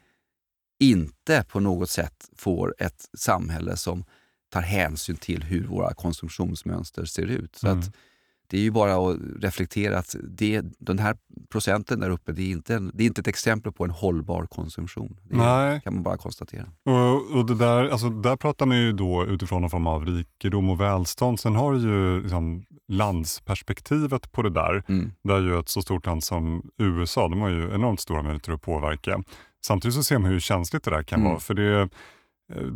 [0.79, 4.03] inte på något sätt får ett samhälle som
[4.51, 7.55] tar hänsyn till hur våra konsumtionsmönster ser ut.
[7.55, 7.79] Så Mm.
[7.79, 7.95] att
[8.51, 11.15] det är ju bara att reflektera att det, den här
[11.51, 14.45] procenten där uppe, det är, inte, en- det är inte ett exempel på en hållbar
[14.45, 15.17] konsumtion.
[15.29, 15.81] Det Nej.
[15.83, 16.65] kan man bara konstatera.
[16.85, 20.69] Och, och det där, alltså, där pratar man ju då utifrån någon form av rikedom
[20.69, 21.39] och välstånd.
[21.39, 24.83] Sen har du ju liksom landsperspektivet på det där.
[24.87, 25.11] Mm.
[25.23, 28.61] Där ju ett så stort land som USA, de har ju enormt stora möjligheter att
[28.61, 29.23] påverka.
[29.65, 31.29] Samtidigt så ser man hur känsligt det där kan Mm.
[31.31, 31.39] vara.
[31.39, 31.89] För det,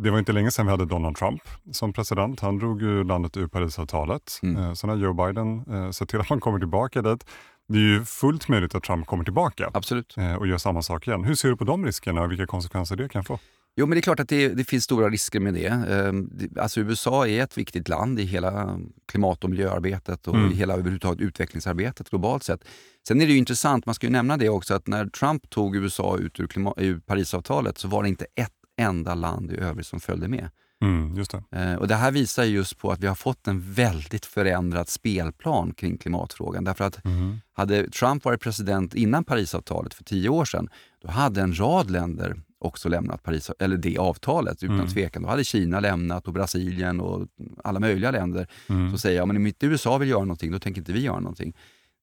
[0.02, 2.40] det var inte länge sedan vi hade Donald Trump som president.
[2.40, 4.38] Han drog ju landet ur Parisavtalet.
[4.42, 4.62] Mm.
[4.62, 7.24] Eh, Sen har Joe Biden eh, sett till att man kommer tillbaka dit.
[7.68, 10.14] Det är ju fullt möjligt att Trump kommer tillbaka Absolut.
[10.18, 11.24] eh, och gör samma sak igen.
[11.24, 13.38] Hur ser du på de riskerna och vilka konsekvenser det kan få?
[13.78, 15.66] Jo, men det är klart att det, det finns stora risker med det.
[15.66, 20.52] Ehm, det- Alltså USA är ett viktigt land i hela klimat och miljöarbetet och Mm.
[20.52, 22.60] i hela överhuvudtaget utvecklingsarbetet globalt sett.
[23.08, 25.76] Sen är det ju intressant, man ska ju nämna det också, att när Trump tog
[25.76, 30.00] USA ut ur, ur Parisavtalet så var det inte ett enda land i övrigt som
[30.00, 30.48] följde med.
[30.82, 31.42] Mm, det.
[31.60, 35.72] Eh, Och Det här visar just på att vi har fått en väldigt förändrad spelplan
[35.74, 36.64] kring klimatfrågan.
[36.64, 37.40] Därför att Mhm.
[37.52, 40.68] hade Trump varit president innan Parisavtalet för tio år sedan,
[41.02, 44.88] då hade en rad länder också lämnat Paris, eller det avtalet utan Mm.
[44.88, 45.22] tvekan.
[45.22, 47.26] Då hade Kina lämnat och Brasilien och
[47.64, 48.90] alla möjliga länder Mm.
[48.90, 51.20] som säger ja, men om inte USA vill göra någonting, då tänker inte vi göra
[51.20, 51.56] någonting.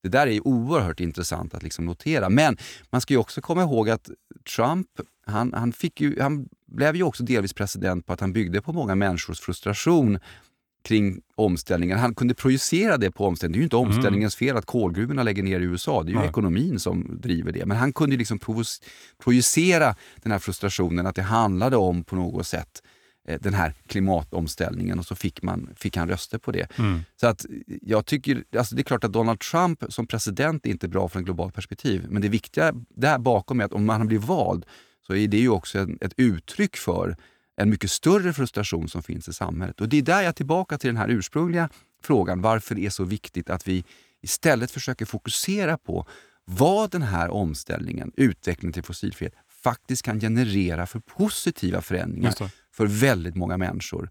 [0.04, 2.30] Det där är oerhört intressant att liksom notera.
[2.30, 2.58] Men
[2.90, 4.10] man ska ju också komma ihåg att
[4.56, 4.88] Trump,
[5.26, 8.74] han, han, fick ju, han blev ju också delvis president på att han byggde på
[8.74, 10.20] många människors frustration
[10.84, 12.00] kring omställningen.
[12.00, 13.54] Han kunde projicera det på omställningen.
[13.54, 16.04] Det är ju inte omställningens fel att kolgruvorna lägger ner i USA.
[16.04, 16.30] Det är ju Nej.
[16.30, 17.66] ekonomin som driver det.
[17.66, 18.40] Men han kunde liksom
[19.24, 22.84] projicera den här frustrationen att det handlade om på något sätt
[23.28, 26.80] eh, den här klimatomställningen och så fick, man, fick han röster på det.
[26.80, 27.00] Mm.
[27.16, 27.46] Så att
[27.82, 31.20] jag tycker, alltså det är klart att Donald Trump som president är inte bra från
[31.22, 32.06] ett globalt perspektiv.
[32.10, 34.66] Men det viktiga där bakom är att om han blir vald
[35.08, 37.18] så är det ju också en, ett uttryck för
[37.56, 39.82] en mycket större frustration som finns i samhället.
[39.82, 41.70] Och det är där jag är tillbaka till den här ursprungliga
[42.04, 43.84] frågan varför det är så viktigt att vi
[44.22, 46.08] istället försöker fokusera på
[46.46, 52.34] vad den här omställningen, utvecklingen till fossilfrihet, faktiskt kan generera för positiva förändringar
[52.72, 54.10] för väldigt många människor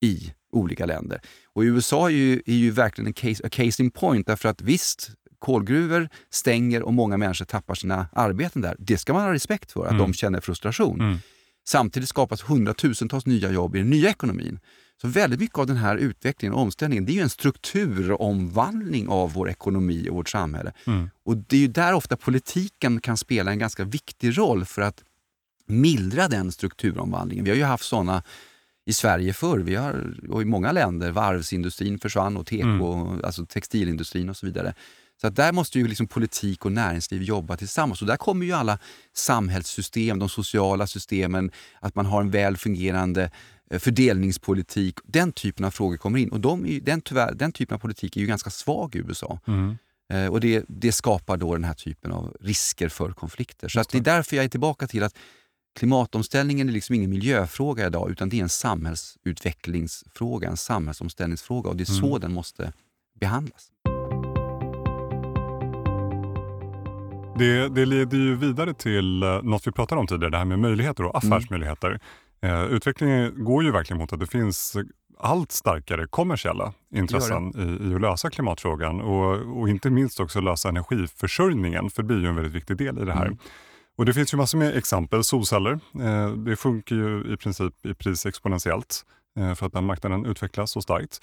[0.00, 1.20] i olika länder.
[1.52, 4.62] Och USA är ju, är ju verkligen en case, a case in point därför att
[4.62, 8.76] visst, kolgruvor stänger och många människor tappar sina arbeten där.
[8.78, 10.02] Det ska man ha respekt för, att Mm.
[10.02, 11.00] de känner frustration.
[11.00, 11.18] Mm.
[11.66, 14.58] Samtidigt skapas hundratusentals nya jobb i den nya ekonomin.
[15.00, 19.32] Så väldigt mycket av den här utvecklingen och omställningen det är ju en strukturomvandling av
[19.32, 20.72] vår ekonomi och vårt samhälle.
[20.86, 21.10] Mm.
[21.24, 25.04] Och det är ju där ofta politiken kan spela en ganska viktig roll för att
[25.66, 27.44] mildra den strukturomvandlingen.
[27.44, 28.22] Vi har ju haft sådana
[28.86, 31.10] i Sverige förr, vi har, och i många länder.
[31.10, 34.74] Varvsindustrin försvann och teko, alltså textilindustrin och så vidare.
[35.20, 38.00] Så att där måste ju liksom politik och näringsliv jobba tillsammans.
[38.02, 38.78] Och där kommer ju alla
[39.16, 41.50] samhällssystem, de sociala systemen,
[41.80, 43.30] att man har en väl fungerande
[43.70, 44.98] eh, fördelningspolitik.
[45.04, 46.28] Den typen av frågor kommer in.
[46.28, 49.38] Och de är, den, tyvärr, den typen av politik är ju ganska svag i USA.
[49.46, 49.76] Mm.
[50.12, 53.68] Eh, Och det, det skapar då den här typen av risker för konflikter.
[53.68, 55.16] Så det är därför jag är tillbaka till att
[55.78, 58.48] klimatomställningen är liksom ingen miljöfråga idag utan det är en
[59.34, 62.20] samhällsutvecklingsfråga, en samhällsomställningsfråga och det är så Mm.
[62.20, 62.72] den måste
[63.20, 63.70] behandlas.
[67.38, 70.58] Det, det leder ju vidare till eh, något vi pratade om tidigare, det här med
[70.58, 72.00] möjligheter och affärsmöjligheter.
[72.42, 74.76] Eh, utvecklingen går ju verkligen mot att det finns
[75.18, 80.68] allt starkare kommersiella intressen i, i att lösa klimatfrågan och, och inte minst också lösa
[80.68, 83.26] energiförsörjningen, för det blir ju en väldigt viktig del i det här.
[83.26, 83.38] Mm.
[83.96, 85.24] Och Det finns ju massor med exempel.
[85.24, 89.04] Solceller, eh, det funkar ju i princip i pris exponentiellt
[89.38, 91.20] eh, för att den marknaden utvecklas så starkt.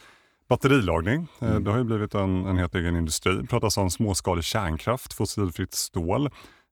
[0.55, 1.63] Batterilagring, eh, Mm.
[1.63, 3.35] det har ju blivit en, en helt egen industri.
[3.35, 6.29] Det pratas om småskalig kärnkraft, fossilfritt stål.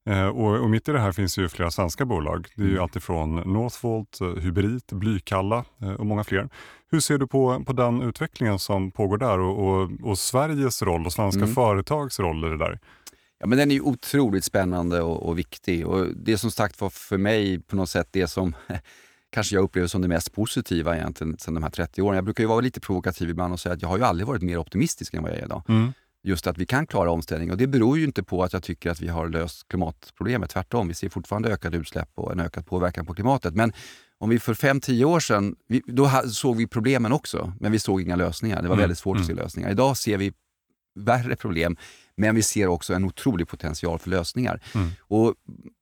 [0.09, 2.47] Eh, och, och mitt i det här finns ju flera svenska bolag.
[2.55, 2.83] Det är ju Mm.
[2.83, 6.49] alltifrån Northvolt, eh, Hybrid, Blykalla eh, och många fler.
[6.91, 11.05] Hur ser du på, på den utvecklingen som pågår där och, och, och Sveriges roll
[11.05, 11.55] och svenska Mm.
[11.55, 12.79] företags roll i det där?
[13.39, 15.87] Ja, men den är ju otroligt spännande och, och viktig.
[15.87, 18.55] Och det som sagt var för mig på något sätt det som
[19.29, 22.15] kanske jag upplever som det mest positiva egentligen sedan de här 30 åren.
[22.15, 24.41] Jag brukar ju vara lite provokativ ibland och säga att jag har ju aldrig varit
[24.41, 25.63] mer optimistisk än vad jag är idag.
[25.69, 25.93] Mm.
[26.23, 28.89] Just att vi kan klara omställning och det beror ju inte på att jag tycker
[28.89, 30.49] att vi har löst klimatproblemet.
[30.49, 33.55] Tvärtom, vi ser fortfarande ökade utsläpp och en ökad påverkan på klimatet.
[33.55, 33.73] Men
[34.17, 38.01] om vi för 5-10 år sedan, vi, då såg vi problemen också, men vi såg
[38.01, 38.61] inga lösningar.
[38.61, 39.71] Det var Mm, väldigt svårt att se lösningar.
[39.71, 40.33] Idag ser vi
[40.95, 41.77] värre problem,
[42.17, 44.61] men vi ser också en otrolig potential för lösningar.
[44.75, 44.89] Mm.
[44.99, 45.35] Och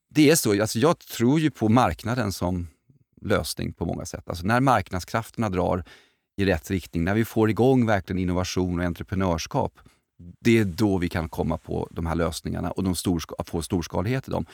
[0.09, 2.67] det är så, alltså jag tror ju på marknaden som
[3.21, 4.29] lösning på många sätt.
[4.29, 5.83] Alltså när marknadskrafterna drar
[6.37, 9.79] i rätt riktning, när vi får igång verkligen innovation och entreprenörskap,
[10.39, 14.27] det är då vi kan komma på de här lösningarna och de storska få storskalighet
[14.27, 14.45] i dem.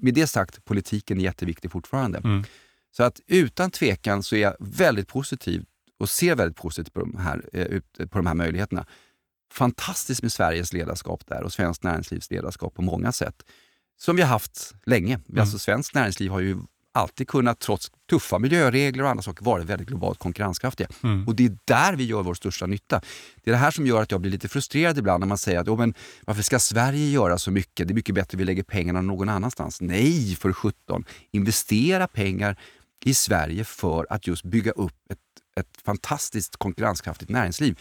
[0.00, 2.18] Med det sagt, politiken är jätteviktig fortfarande.
[2.18, 2.44] Mm.
[2.90, 5.64] Så att utan tvekan så är jag väldigt positiv
[5.98, 8.86] och ser väldigt positivt på de här, eh, på de här möjligheterna.
[9.52, 13.42] Fantastiskt med Sveriges ledarskap där och svenskt näringslivs ledarskap på många sätt.
[13.96, 15.20] Som vi har haft länge.
[15.28, 15.40] Mm.
[15.40, 16.56] Alltså, svenskt näringsliv har ju
[16.94, 20.88] alltid kunnat, trots tuffa miljöregler och andra saker, vara väldigt globalt konkurrenskraftiga.
[21.02, 21.26] Mm.
[21.26, 23.00] Och det är där vi gör vår största nytta.
[23.44, 25.60] Det är det här som gör att jag blir lite frustrerad ibland när man säger
[25.60, 25.94] att oh, men
[26.26, 27.88] varför ska Sverige göra så mycket?
[27.88, 29.80] Det är mycket bättre att vi lägger pengarna någon annanstans.
[29.80, 31.04] Nej, för 17.
[31.32, 32.56] Investera pengar
[33.04, 35.18] i Sverige för att just bygga upp ett,
[35.60, 37.78] ett fantastiskt konkurrenskraftigt näringsliv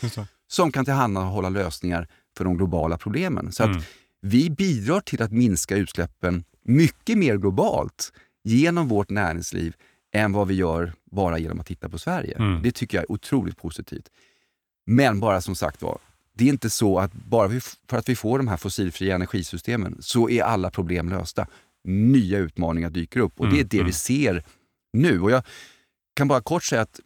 [0.47, 3.51] som kan tillhandahålla lösningar för de globala problemen.
[3.51, 3.77] Så Mm.
[3.77, 3.83] att
[4.21, 8.13] vi bidrar till att minska utsläppen mycket mer globalt
[8.47, 9.75] genom vårt näringsliv
[10.13, 12.35] än vad vi gör bara genom att titta på Sverige.
[12.37, 12.61] Mm.
[12.61, 14.09] Det tycker jag är otroligt positivt.
[14.85, 15.99] Men bara som sagt var,
[16.33, 20.29] det är inte så att bara för att vi får de här fossilfria energisystemen så
[20.29, 21.47] är alla problem lösta.
[21.83, 23.87] Nya utmaningar dyker upp och det är Mm, det mm.
[23.87, 24.43] vi ser
[24.93, 25.21] nu.
[25.21, 25.43] Och jag
[26.15, 26.99] kan bara kort säga att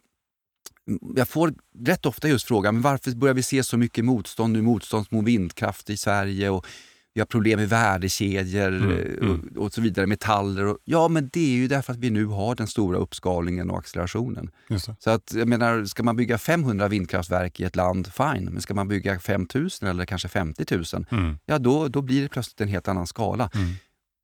[1.16, 4.62] jag får rätt ofta just frågan, men varför börjar vi se så mycket motstånd nu?
[4.62, 6.66] Motstånd mot vindkraft i Sverige och
[7.14, 9.30] vi har problem med värdekedjor Mm, eh, mm.
[9.56, 10.64] och, och så vidare, metaller.
[10.66, 13.78] Och, ja, men det är ju därför att vi nu har den stora uppskalningen och
[13.78, 14.50] accelerationen.
[14.98, 18.44] Så att, jag menar, ska man bygga 500 vindkraftverk i ett land, fine.
[18.52, 21.38] Men ska man bygga 5000 eller kanske 50 000, Mm.
[21.46, 23.50] ja då, då blir det plötsligt en helt annan skala.
[23.54, 23.66] Mm.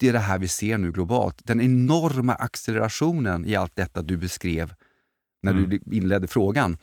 [0.00, 1.40] Det är det här vi ser nu globalt.
[1.44, 4.74] Den enorma accelerationen i allt detta du beskrev
[5.42, 5.70] när Mm.
[5.70, 6.76] du inledde frågan.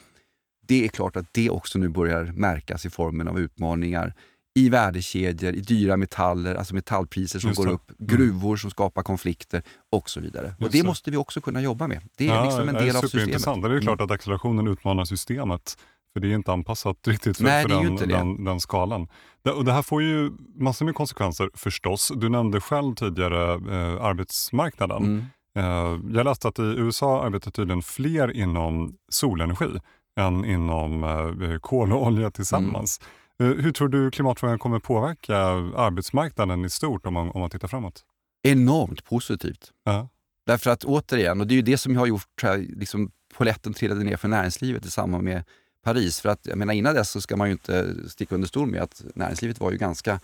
[0.67, 4.13] Det är klart att det också nu börjar märkas i formen av utmaningar
[4.55, 7.71] i värdekedjor, i dyra metaller, alltså metallpriser som Just går det.
[7.71, 10.45] upp, gruvor som skapar konflikter och så vidare.
[10.57, 10.87] Och Just det det.
[10.87, 12.01] måste vi också kunna jobba med.
[12.17, 13.61] Det är Ja, liksom en det är del av systemet.
[13.63, 15.77] Det är klart att accelerationen utmanar systemet.
[16.13, 19.07] För det är inte anpassat riktigt för, Nej, för den, den, den skalan.
[19.43, 22.11] Det, och det här får ju massor med konsekvenser förstås.
[22.15, 25.03] Du nämnde själv tidigare eh, arbetsmarknaden.
[25.03, 25.25] Mm.
[25.57, 29.79] Eh, jag läste att i USA arbetar tydligen fler inom solenergi
[30.19, 32.99] än inom eh, kol och olja tillsammans.
[33.01, 33.11] Mm.
[33.39, 35.37] Eh, hur tror du klimatfrågan kommer påverka
[35.75, 38.03] arbetsmarknaden i stort om man, om man tittar framåt?
[38.43, 39.71] Enormt positivt.
[39.85, 40.09] Ja.
[40.45, 44.03] Därför att återigen, och det är ju det som har gjort här, liksom, poletten trillade
[44.03, 45.43] ner för näringslivet i samband med
[45.83, 46.19] Paris.
[46.21, 48.81] För att jag menar, innan dess så ska man ju inte sticka under stol med
[48.81, 50.19] att näringslivet var ju ganska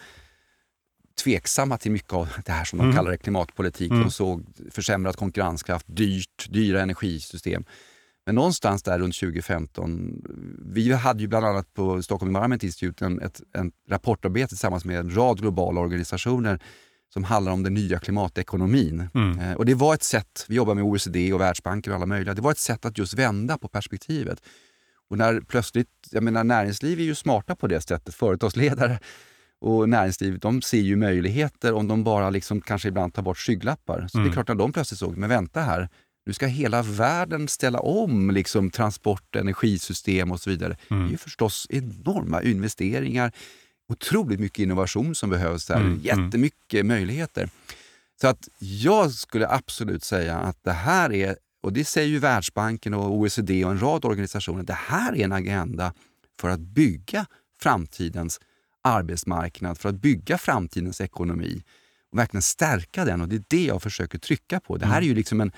[1.24, 2.96] tveksamma till mycket av det här som de Mm.
[2.96, 3.92] kallar klimatpolitik.
[3.92, 4.04] Mm.
[4.04, 7.64] De såg försämrad konkurrenskraft, dyrt, dyra energisystem.
[8.32, 10.22] Men någonstans där runt 2015,
[10.74, 15.00] vi hade ju bland annat på Stockholm Environment Institute en, ett en rapportarbete tillsammans med
[15.00, 16.60] en rad globala organisationer
[17.14, 19.08] som handlar om den nya klimatekonomin.
[19.14, 19.40] Mm.
[19.40, 22.34] Eh, Och det var ett sätt, vi jobbar med OECD och Världsbanken och alla möjliga,
[22.34, 24.42] det var ett sätt att just vända på perspektivet.
[25.10, 29.00] Och när plötsligt, jag menar näringsliv är ju smarta på det sättet, företagsledare
[29.62, 34.08] och näringsliv, de ser ju möjligheter om de bara liksom kanske ibland tar bort skygglappar.
[34.08, 34.30] Så det Mm.
[34.30, 35.90] är klart när de plötsligt såg, men vänta här,
[36.32, 40.78] nu ska hela världen ställa om liksom transport, energisystem och så vidare.
[40.90, 41.04] Mm.
[41.04, 43.32] Det är ju förstås enorma investeringar,
[43.90, 46.02] otroligt mycket innovation som behövs där, Mm, mm.
[46.02, 47.50] jättemycket möjligheter.
[48.22, 52.94] Så att jag skulle absolut säga att det här är, och det säger ju Världsbanken
[52.94, 55.94] och OECD och en rad organisationer, det här är en agenda
[56.40, 57.26] för att bygga
[57.60, 58.40] framtidens
[58.84, 61.64] arbetsmarknad, för att bygga framtidens ekonomi
[62.12, 63.22] och verkligen stärka den.
[63.22, 64.78] Och Det är det jag försöker trycka på.
[64.78, 65.04] Det här Mm.
[65.04, 65.52] är ju liksom en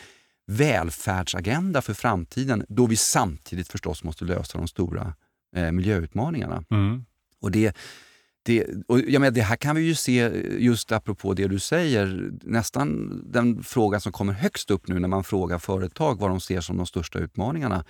[0.47, 5.13] välfärdsagenda för framtiden då vi samtidigt förstås måste lösa de stora
[5.55, 6.63] eh, miljöutmaningarna.
[6.71, 7.05] Mm.
[7.41, 7.77] Och det,
[8.45, 12.31] det, och jag menar, det här kan vi ju se, just apropå det du säger,
[12.43, 16.61] nästan den fråga som kommer högst upp nu när man frågar företag vad de ser
[16.61, 17.85] som de största utmaningarna.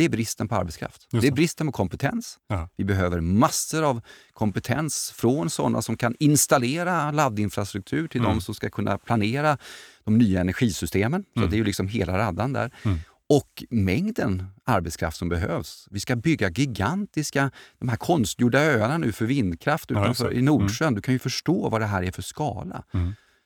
[0.00, 1.06] Det är bristen på arbetskraft.
[1.12, 2.38] Just Det är bristen på kompetens.
[2.48, 2.68] Ja.
[2.76, 4.00] Vi behöver massor av
[4.32, 8.32] kompetens från sådana som kan installera laddinfrastruktur till Mm.
[8.34, 9.58] de som ska kunna planera
[10.04, 11.24] de nya energisystemen.
[11.34, 11.50] Så Mm.
[11.50, 12.70] det är ju liksom hela raddan där.
[12.84, 12.98] Mm.
[13.28, 15.86] Och mängden arbetskraft som behövs.
[15.90, 20.36] Vi ska bygga gigantiska, de här konstgjorda öarna nu för vindkraft Ja, utanför, det.
[20.36, 20.94] i Nordsjön.
[20.94, 22.84] Du kan ju förstå vad det här är för skala.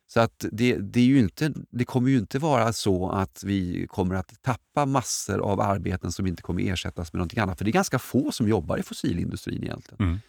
[0.07, 3.87] Så att det, det, är ju inte, det kommer ju inte vara så att vi
[3.89, 7.59] kommer att tappa massor av arbeten som inte kommer ersättas med någonting annat.
[7.59, 10.07] För det är ganska få som jobbar i fossilindustrin egentligen.
[10.09, 10.21] Mm.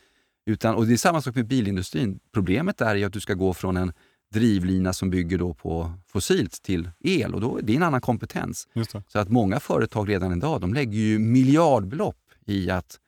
[0.45, 2.19] Utan, och det är samma sak med bilindustrin.
[2.33, 3.93] Problemet är ju att du ska gå från en
[4.33, 8.67] drivlina som bygger då på fossilt till el och då, det är en annan kompetens.
[9.07, 12.99] Så att många företag redan idag de lägger ju miljardbelopp i att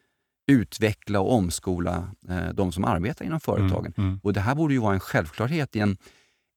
[0.48, 3.94] utveckla och omskola eh, de som arbetar inom företagen.
[3.98, 4.10] Mm.
[4.10, 4.20] Mm.
[4.24, 5.98] Och Det här borde ju vara en självklarhet i en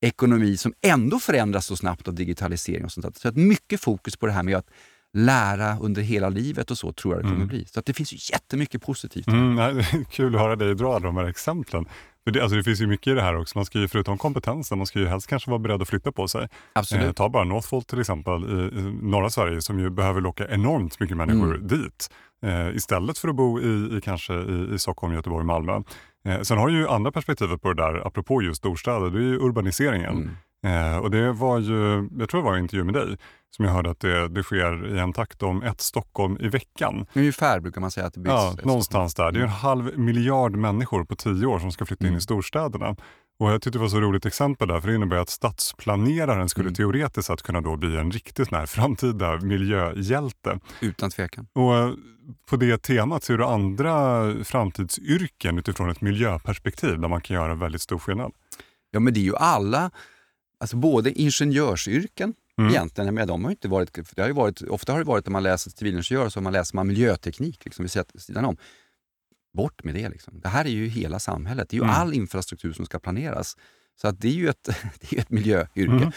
[0.00, 2.84] ekonomi som ändå förändras så snabbt av digitalisering.
[2.84, 3.12] och sånt där.
[3.20, 4.66] Så att mycket fokus på det här med att
[5.12, 7.48] lära under hela livet och så tror jag det kommer Mm.
[7.48, 7.64] bli.
[7.64, 9.26] Så att det finns ju jättemycket positivt.
[9.26, 11.84] Mm, kul att höra dig dra alla de här exemplen.
[12.24, 13.58] För det, alltså det finns ju mycket i det här också.
[13.58, 16.28] Man ska ju förutom kompetensen, man ska ju helst kanske vara beredd att flytta på
[16.28, 16.48] sig.
[16.72, 17.04] Absolut.
[17.06, 21.00] Eh, ta bara Northvolt till exempel i, i norra Sverige som ju behöver locka enormt
[21.00, 21.66] mycket människor Mm.
[21.66, 22.10] dit.
[22.42, 25.82] Eh, istället för att bo i, i kanske i, i Stockholm, Göteborg, Malmö.
[26.24, 29.38] Eh, sen har ju andra perspektivet på det där, apropå just storstäder, det är ju
[29.38, 30.30] urbaniseringen.
[30.62, 30.92] Mm.
[30.92, 33.16] Eh, och det var ju, jag tror det var en intervju med dig,
[33.56, 37.06] som jag hörde att det, det sker i en takt om ett Stockholm i veckan.
[37.14, 38.32] Ungefär brukar man säga att det byggs.
[38.32, 39.32] Ja, någonstans där.
[39.32, 42.18] Det är en halv miljard människor på tio år som ska flytta in Mm.
[42.18, 42.96] i storstäderna.
[43.40, 46.64] Och jag tyckte det var så roligt exempel där, för det innebär att stadsplaneraren skulle
[46.64, 46.74] Mm.
[46.74, 50.58] teoretiskt sett kunna då bli en riktig sån här framtida miljöhjälte.
[50.80, 51.46] Utan tvekan.
[51.52, 51.92] Och eh,
[52.50, 57.82] på det temat ser du andra framtidsyrken utifrån ett miljöperspektiv där man kan göra väldigt
[57.82, 58.32] stor skillnad.
[58.90, 59.90] Ja, men det är ju alla,
[60.60, 62.70] alltså både ingenjörsyrken Mm.
[62.70, 65.32] egentligen, men de har inte varit, det har ju varit, ofta har det varit när
[65.32, 68.56] man läser civilingenjör så man läser man miljöteknik liksom, vid sidan om.
[69.52, 70.08] Bort med det.
[70.08, 70.40] Liksom.
[70.40, 71.68] Det här är ju hela samhället.
[71.68, 71.96] Det är ju Mm.
[71.96, 73.56] all infrastruktur som ska planeras.
[74.00, 74.68] Så att det är ju ett,
[75.00, 75.80] det är ett miljöyrke.
[75.82, 76.12] Mm.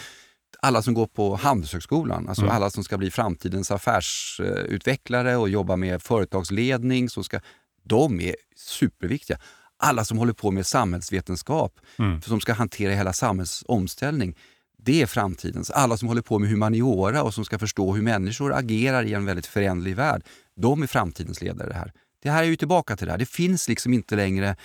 [0.62, 2.56] Alla som går på Handelshögskolan, alltså Mm.
[2.56, 7.40] alla som ska bli framtidens affärsutvecklare och jobba med företagsledning, som ska,
[7.82, 9.38] de är superviktiga.
[9.76, 12.22] Alla som håller på med samhällsvetenskap, Mm.
[12.22, 14.36] som ska hantera hela samhällsomställning,
[14.78, 15.70] det är framtidens.
[15.70, 19.24] Alla som håller på med humaniora och som ska förstå hur människor agerar i en
[19.24, 20.22] väldigt föränderlig värld,
[20.56, 21.72] de är framtidens ledare.
[21.74, 21.92] Här,
[22.24, 23.18] det här är ju tillbaka till det här.
[23.18, 24.56] Det finns liksom inte längre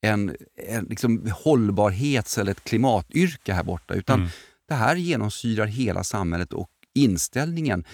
[0.00, 0.36] en,
[0.68, 4.30] en liksom hållbarhets eller ett klimatyrke här borta, utan Mm.
[4.68, 7.84] det här genomsyrar hela samhället och inställningen.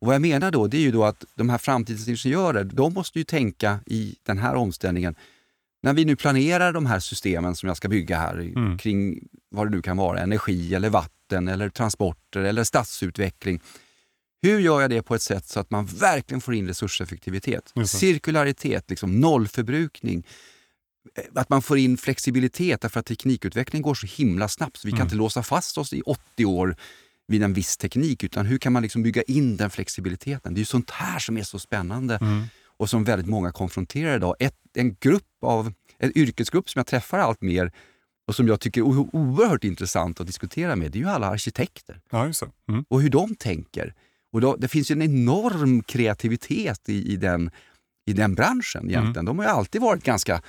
[0.00, 2.94] Och Vad jag menar då, det är ju då att de här framtidens ingenjörer, de
[2.94, 5.14] måste ju tänka i den här omställningen.
[5.82, 8.78] När vi nu planerar de här systemen som jag ska bygga här Mm.
[8.78, 13.60] kring vad det nu kan vara, energi eller vatten eller transporter eller stadsutveckling.
[14.42, 17.72] Hur gör jag det på ett sätt så att man verkligen får in resurseffektivitet?
[17.74, 17.86] Det.
[17.86, 20.26] Cirkularitet, liksom nollförbrukning.
[21.16, 24.90] Eh, Att man får in flexibilitet därför att teknikutvecklingen går så himla snabbt så vi
[24.92, 25.06] kan Mm.
[25.06, 26.76] inte låsa fast oss i 80 år
[27.28, 30.54] vid en viss teknik utan hur kan man liksom bygga in den flexibiliteten?
[30.54, 32.44] Det är ju sånt här som är så spännande Mm.
[32.76, 34.36] och som väldigt många konfronterar idag.
[34.38, 37.72] Ett, en grupp av, en yrkesgrupp som jag träffar allt mer
[38.26, 42.00] och som jag tycker är oerhört intressant att diskutera med, det är ju alla arkitekter
[42.10, 42.32] Ja.
[42.68, 42.84] Mm.
[42.88, 43.94] och hur de tänker.
[44.32, 47.50] Och då, det finns ju en enorm kreativitet i, i, den,
[48.06, 49.24] i den branschen egentligen.
[49.24, 50.42] De har ju alltid varit ganska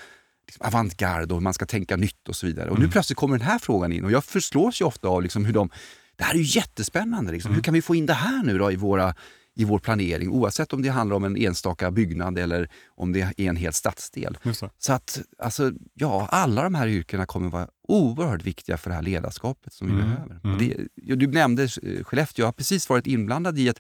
[0.46, 2.70] liksom, avantgarde och man ska tänka nytt och så vidare.
[2.70, 5.46] Och nu plötsligt kommer den här frågan in och jag förslås ju ofta av liksom
[5.46, 5.70] hur de...
[6.16, 7.32] Det här är ju jättespännande.
[7.32, 7.54] Liksom.
[7.54, 9.16] Hur kan vi få in det här nu då i, våra,
[9.56, 10.30] i vår planering?
[10.30, 14.38] Oavsett om det handlar om en enstaka byggnad eller om det är en hel stadsdel.
[14.44, 14.62] Det.
[14.78, 19.02] Så att, alltså, ja, alla de här yrkena kommer vara oerhört viktiga för det här
[19.02, 20.40] ledarskapet som vi Mm, behöver.
[20.44, 20.58] mm.
[20.58, 22.44] Det, du nämnde eh, Skellefteå.
[22.44, 23.80] Jag har precis varit inblandad i ett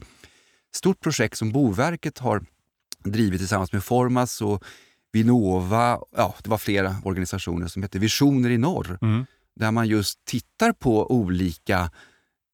[0.75, 2.43] stort projekt som Boverket har
[3.03, 4.63] drivit tillsammans med Formas och
[5.13, 5.99] Vinnova.
[6.17, 8.97] Ja, det var flera organisationer som heter Visioner i norr.
[9.01, 9.25] Mm.
[9.55, 11.91] Där man just tittar på olika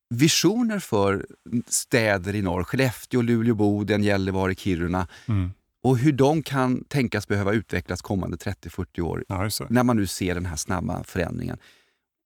[0.10, 1.26] visioner för
[1.68, 2.64] städer i norr.
[2.64, 5.52] Skellefteå, Luleå, Boden, Gällivare, Kiruna Mm.
[5.84, 10.36] och hur de kan tänkas behöva utvecklas kommande 30-40 år Ja, när man nu ser
[10.36, 11.58] den här snabba förändringen.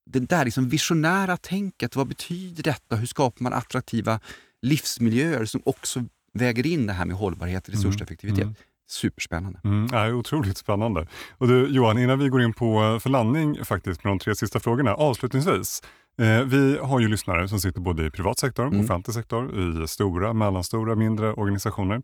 [0.06, 2.96] Det där liksom visionära tänket, vad betyder detta?
[2.96, 4.20] Hur skapar man attraktiva
[4.62, 8.42] livsmiljöer som också väger in det här med hållbarhet och resurseffektivitet?
[8.42, 8.54] Mm.
[8.88, 9.60] Superspännande.
[9.64, 11.06] Mm, är otroligt spännande.
[11.38, 14.34] Och du, Johan, innan vi går in på eh, för landning faktiskt med de tre
[14.34, 15.82] sista frågorna, avslutningsvis.
[16.22, 18.80] Eh, vi har ju lyssnare som sitter både i privat sektor, Mm.
[18.80, 22.02] offentlig sektor, i stora, mellanstora, mindre organisationer.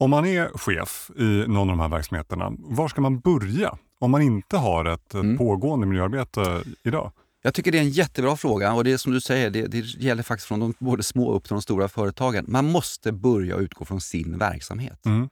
[0.00, 4.10] Om man är chef i någon av de här verksamheterna, var ska man börja om
[4.10, 5.38] man inte har ett, Mm.
[5.38, 7.12] pågående miljöarbete idag?
[7.42, 9.78] Jag tycker det är en jättebra fråga och det är som du säger, det, det
[9.78, 12.44] gäller faktiskt från de både små upp till de stora företagen.
[12.48, 15.06] Man måste börja utgå från sin verksamhet.
[15.06, 15.28] Mm.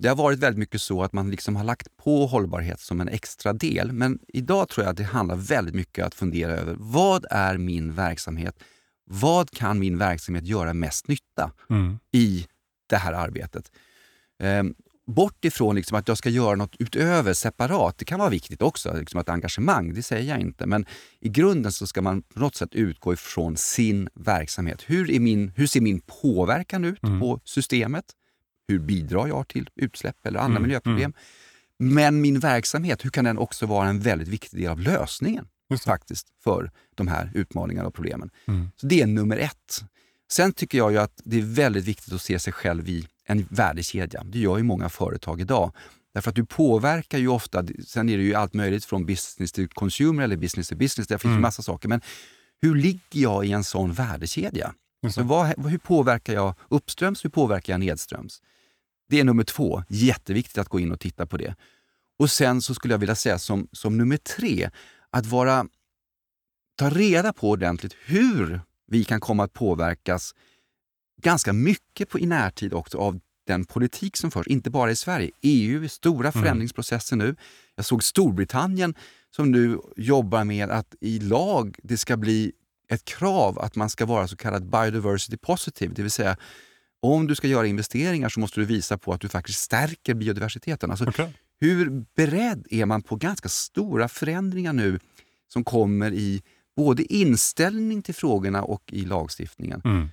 [0.00, 3.08] Det har varit väldigt mycket så att man liksom har lagt på hållbarhet som en
[3.08, 3.92] extra del.
[3.92, 7.94] Men idag tror jag att det handlar väldigt mycket att fundera över vad är min
[7.94, 8.54] verksamhet?
[9.04, 11.98] Vad kan min verksamhet göra mest nytta Mm.
[12.12, 12.46] i
[12.88, 13.72] det här arbetet?
[14.42, 14.62] Eh,
[15.06, 17.98] Bort ifrån liksom att jag ska göra något utöver separat.
[17.98, 20.66] Det kan vara viktigt också, liksom ett engagemang, det säger jag inte.
[20.66, 20.86] Men
[21.20, 24.82] i grunden så ska man på något sätt utgå ifrån sin verksamhet.
[24.86, 27.20] Hur, min, hur ser min påverkan ut Mm.
[27.20, 28.04] på systemet?
[28.70, 31.12] Hur bidrar jag till utsläpp eller andra Mm, miljöproblem?
[31.78, 35.48] Men min verksamhet, hur kan den också vara en väldigt viktig del av lösningen
[35.84, 38.30] faktiskt för de här utmaningarna och problemen?
[38.48, 38.70] Mm.
[38.76, 39.84] Så Det är nummer ett.
[40.32, 43.46] Sen tycker jag ju att det är väldigt viktigt att se sig själv i en
[43.50, 44.22] värdekedja.
[44.24, 45.72] Det gör ju många företag idag.
[46.14, 49.62] Därför att du påverkar ju ofta, sen är det ju allt möjligt från business to
[49.74, 51.42] consumer eller business to business, det finns ju Mm.
[51.42, 51.88] massa saker.
[51.88, 52.00] Men
[52.62, 54.74] hur ligger jag i en sån värdekedja?
[55.12, 58.42] Så vad, hur påverkar jag uppströms, hur påverkar jag nedströms?
[59.10, 61.54] Det är nummer två, jätteviktigt att gå in och titta på det.
[62.18, 64.70] Och sen så skulle jag vilja säga som, som nummer tre,
[65.10, 65.66] att vara,
[66.76, 70.34] ta reda på ordentligt hur vi kan komma att påverkas
[71.22, 75.30] ganska mycket på, i närtid också av den politik som förs, inte bara i Sverige.
[75.40, 76.42] EU stora mm.
[76.42, 77.36] förändringsprocesser nu.
[77.74, 78.94] Jag såg Storbritannien
[79.36, 82.52] som nu jobbar med att i lag det ska bli
[82.88, 86.36] ett krav att man ska vara så kallad biodiversity positive, det vill säga
[87.02, 90.90] om du ska göra investeringar så måste du visa på att du faktiskt stärker biodiversiteten.
[90.90, 91.28] Alltså, okay.
[91.60, 94.98] Hur beredd är man på ganska stora förändringar nu
[95.48, 96.42] som kommer i
[96.76, 99.82] både inställning till frågorna och i lagstiftningen?
[99.84, 100.08] Mm.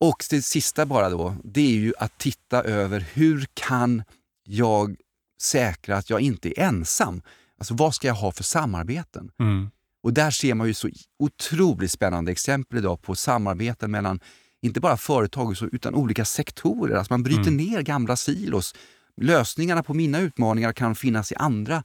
[0.00, 4.02] Och det sista bara då, det är ju att titta över hur kan
[4.44, 4.96] jag
[5.40, 7.22] säkra att jag inte är ensam?
[7.58, 9.30] Alltså vad ska jag ha för samarbeten?
[9.40, 9.70] Mm.
[10.02, 10.88] Och där ser man ju så
[11.18, 14.20] otroligt spännande exempel idag på samarbeten mellan
[14.62, 16.96] inte bara företag utan olika sektorer.
[16.96, 17.56] Alltså man bryter mm.
[17.56, 18.74] ner gamla silos.
[19.16, 21.84] Lösningarna på mina utmaningar kan finnas i andra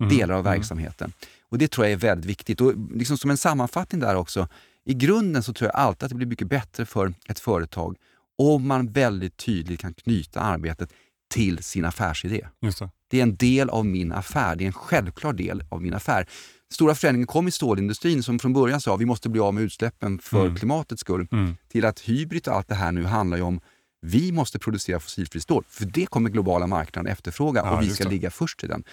[0.00, 0.16] mm.
[0.16, 0.52] delar av mm.
[0.52, 1.12] verksamheten.
[1.48, 2.60] Och Det tror jag är väldigt viktigt.
[2.60, 4.48] Och liksom som en sammanfattning där också,
[4.84, 7.96] i grunden så tror jag alltid att det blir mycket bättre för ett företag
[8.38, 10.92] om man väldigt tydligt kan knyta arbetet
[11.30, 12.46] till sin affärsidé.
[12.60, 12.90] Det.
[13.08, 13.18] det.
[13.18, 16.28] är en del av min affär, det är en självklar del av min affär.
[16.72, 19.62] Stora förändringen kom i stålindustrin som från början sa att vi måste bli av med
[19.62, 20.56] utsläppen för mm.
[20.56, 21.56] klimatets skull, mm.
[21.68, 23.60] till att hybrid och allt det här nu handlar om
[24.06, 28.04] vi måste producera fossilfritt stål, för det kommer globala marknaden efterfråga ja, och vi ska
[28.04, 28.10] det.
[28.10, 28.84] ligga först i den.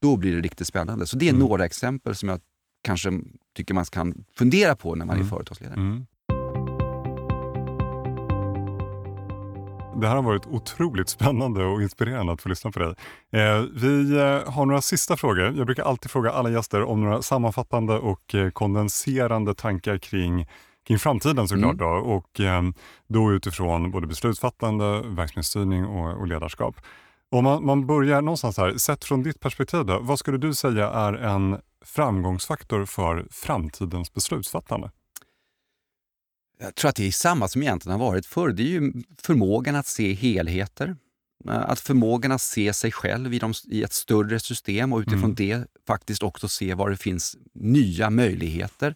[0.00, 1.06] Då blir det riktigt spännande.
[1.06, 1.40] Så det är mm.
[1.40, 2.40] några exempel som jag
[2.82, 3.20] kanske
[3.56, 5.30] tycker man kan fundera på när man är mm.
[5.30, 5.80] företagsledare.
[10.00, 12.94] Det här har varit otroligt spännande och inspirerande att få lyssna på dig.
[13.32, 15.54] Eh, vi eh, har några sista frågor.
[15.56, 20.46] Jag brukar alltid fråga alla gäster om några sammanfattande och eh, kondenserande tankar kring,
[20.88, 21.80] kring framtiden såklart.
[21.80, 21.86] Mm.
[21.86, 22.62] Då, och eh,
[23.08, 26.76] då utifrån både beslutsfattande, verksamhetsstyrning och, och ledarskap.
[27.30, 30.90] Om man, man börjar någonstans här, sett från ditt perspektiv, då, vad skulle du säga
[30.90, 34.90] är en framgångsfaktor för framtidens beslutsfattande?
[36.62, 38.48] Jag tror att det är samma som egentligen har varit förr.
[38.48, 38.92] Det är ju
[39.22, 40.96] förmågan att se helheter.
[41.46, 45.34] Att förmågan att se sig själv i, de, i ett större system och utifrån mm.
[45.34, 48.94] det faktiskt också se var det finns nya möjligheter.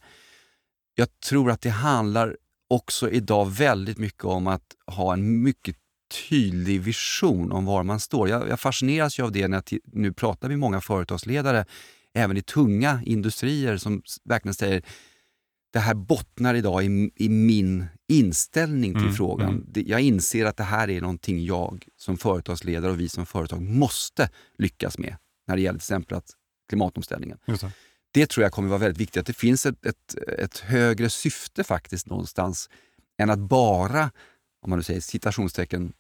[0.95, 2.37] Jag tror att det handlar
[2.69, 5.77] också idag väldigt mycket om att ha en mycket
[6.29, 8.29] tydlig vision om var man står.
[8.29, 11.67] Jag, jag fascineras ju av det när jag nu pratar med många företagsledare,
[12.15, 14.83] även i tunga industrier som verkligen säger
[15.75, 19.49] det här bottnar idag i, i min inställning till mm, frågan.
[19.49, 19.89] Mm.
[19.89, 24.31] Jag inser att det här är någonting jag som företagsledare och vi som företag måste
[24.59, 25.17] lyckas med
[25.47, 26.31] när det gäller till exempel att
[26.69, 27.39] klimatomställningen.
[27.47, 27.73] Det.
[28.13, 28.27] det.
[28.27, 32.07] tror jag kommer vara väldigt viktigt, att det finns ett, ett, ett, högre syfte faktiskt
[32.07, 32.71] någonstans
[33.19, 34.11] än att bara,
[34.63, 35.93] om man nu säger citationstecken,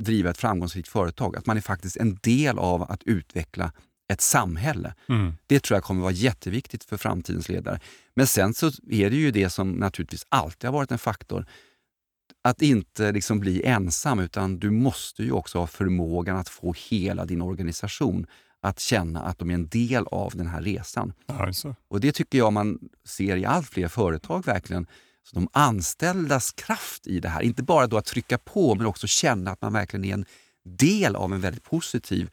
[0.00, 1.36] driva ett framgångsrikt företag.
[1.36, 3.72] Att man är faktiskt en del av att utveckla
[4.08, 4.94] ett samhälle.
[5.08, 5.34] Mm.
[5.46, 7.80] Det tror jag kommer vara jätteviktigt för framtidens ledare.
[8.14, 11.46] Men sen så är det ju det som naturligtvis alltid har varit en faktor.
[12.42, 17.24] Att inte liksom bli ensam, utan du måste ju också ha förmågan att få hela
[17.24, 18.26] din organisation
[18.60, 21.12] att känna att de är en del av den här resan.
[21.26, 21.76] Alltså.
[21.88, 24.86] Och Det tycker jag man ser i allt fler företag verkligen.
[25.22, 29.06] Så de anställdas kraft i det här, inte bara då att trycka på men också
[29.06, 30.24] känna att man verkligen är en
[30.64, 32.30] del av en väldigt positiv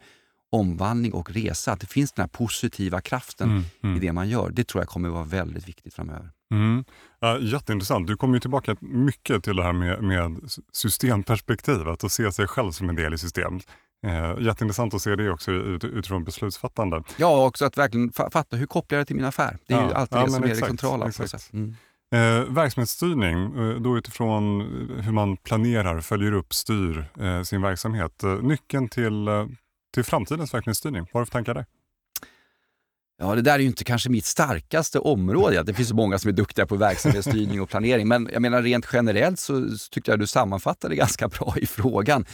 [0.56, 1.72] omvandling och resa.
[1.72, 3.96] Att det finns den här positiva kraften mm, mm.
[3.96, 4.50] i det man gör.
[4.50, 6.30] Det tror jag kommer vara väldigt viktigt framöver.
[6.50, 6.84] Mm.
[7.20, 8.06] Ja, jätteintressant.
[8.06, 10.38] Du kommer tillbaka mycket till det här med, med
[10.72, 13.66] systemperspektivet och se sig själv som en del i systemet.
[14.06, 17.02] Eh, jätteintressant att se det också ut, utifrån beslutsfattande.
[17.16, 19.58] Ja, också att verkligen fatta hur kopplar jag det till min affär.
[19.66, 21.10] Det är ja, ju alltid ja, det som är exakt, det centrala.
[21.52, 21.74] Mm.
[22.14, 24.60] Eh, verksamhetsstyrning, eh, då utifrån
[25.00, 28.22] hur man planerar, följer upp, styr eh, sin verksamhet.
[28.22, 29.28] Eh, nyckeln till
[29.96, 31.00] till framtidens verksamhetsstyrning?
[31.00, 31.66] Vad har du för tankar där?
[33.18, 35.62] Ja, det där är ju inte kanske mitt starkaste område.
[35.62, 38.08] Det finns så många som är duktiga på verksamhetsstyrning och planering.
[38.08, 42.26] Men jag menar rent generellt så tyckte jag du sammanfattade ganska bra i frågan.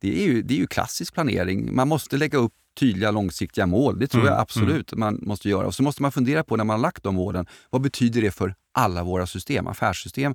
[0.00, 1.74] Det är ju, det är ju klassisk planering.
[1.74, 3.98] Man måste lägga upp tydliga långsiktiga mål.
[3.98, 5.00] Det tror mm, jag absolut mm.
[5.00, 5.66] man måste göra.
[5.66, 8.30] Och så måste man fundera på när man har lagt de målen, vad betyder det
[8.30, 9.66] för alla våra system?
[9.66, 10.34] Affärssystem,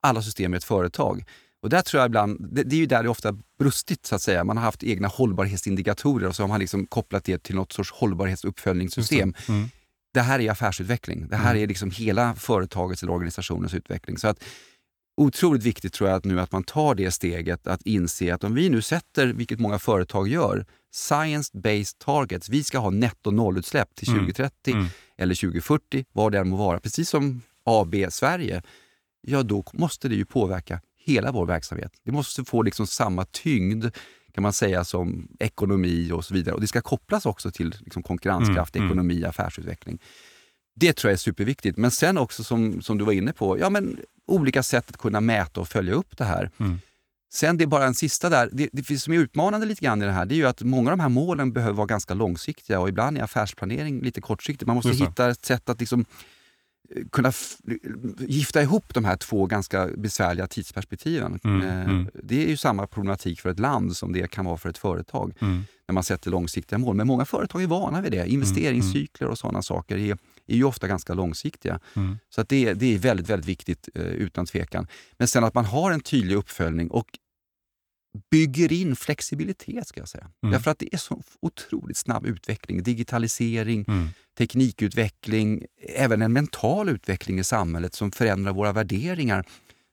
[0.00, 1.24] alla system i ett företag.
[1.64, 4.22] Och där tror jag ibland, det, det, är ju där det ofta brustit så att
[4.22, 4.44] säga.
[4.44, 7.92] Man har haft egna hållbarhetsindikatorer och så har man liksom kopplat det till något sorts
[7.92, 9.34] hållbarhetsuppföljningssystem.
[9.46, 9.52] Det.
[9.52, 9.68] Mm.
[10.14, 10.20] det.
[10.20, 11.28] här är affärsutveckling.
[11.28, 11.62] Det här mm.
[11.62, 14.18] är liksom hela företagets eller organisationens utveckling.
[14.18, 14.44] Så att,
[15.16, 18.54] otroligt viktigt tror jag att nu att man tar det steget att inse att om
[18.54, 22.48] vi nu sätter, vilket många företag gör, science-based targets.
[22.48, 24.78] Vi ska ha netto nollutsläpp till 2030 mm.
[24.78, 24.90] mm.
[25.18, 26.80] eller 2040, vad det än må vara.
[26.80, 28.62] Precis som AB Sverige.
[29.26, 31.92] Ja, då måste det ju påverka hela vår verksamhet.
[32.04, 33.86] Det måste få liksom samma tyngd
[34.34, 36.54] kan man säga som ekonomi och så vidare.
[36.54, 38.92] Och Det ska kopplas också till liksom konkurrenskraft, mm, mm.
[38.92, 39.30] ekonomi, mm.
[39.30, 39.98] affärsutveckling.
[40.76, 41.78] Det tror jag är superviktigt.
[41.78, 45.20] Men sen också som, som du var inne på, ja, men olika sätt att kunna
[45.20, 46.50] mäta och följa upp det här.
[46.58, 46.80] Mm.
[47.32, 48.48] Sen det är bara en sista där.
[48.52, 50.90] Det, det som är utmanande lite grann i det här, det är ju att många
[50.90, 54.66] av de här målen behöver vara ganska långsiktiga och ibland är affärsplanering lite kortsiktig.
[54.66, 56.04] Man måste hitta ett sätt att liksom
[57.12, 57.32] kunna
[58.18, 61.40] gifta ihop de här två ganska besvärliga tidsperspektiven.
[61.44, 62.08] Mm, eh, mm.
[62.14, 65.34] Det är ju samma problematik för ett land som det kan vara för ett företag
[65.40, 65.64] mm.
[65.88, 66.96] när man sätter långsiktiga mål.
[66.96, 68.18] Men många företag är vana vid det.
[68.18, 70.16] Mm, Investeringscykler och sådana saker är
[70.46, 71.80] är ju ofta ganska långsiktiga.
[71.96, 72.18] Mm.
[72.30, 74.86] Så att det, det är väldigt, väldigt viktigt eh, utan tvekan.
[75.18, 77.06] Men sen att man har en tydlig uppföljning och
[78.30, 80.30] bygger in flexibilitet, ska jag säga.
[80.42, 80.52] Mm.
[80.52, 82.82] Därför att det är så otroligt snabb utveckling.
[82.82, 84.08] Digitalisering, mm.
[84.38, 89.42] teknikutveckling, även en mental utveckling i samhället som förändrar våra värderingar.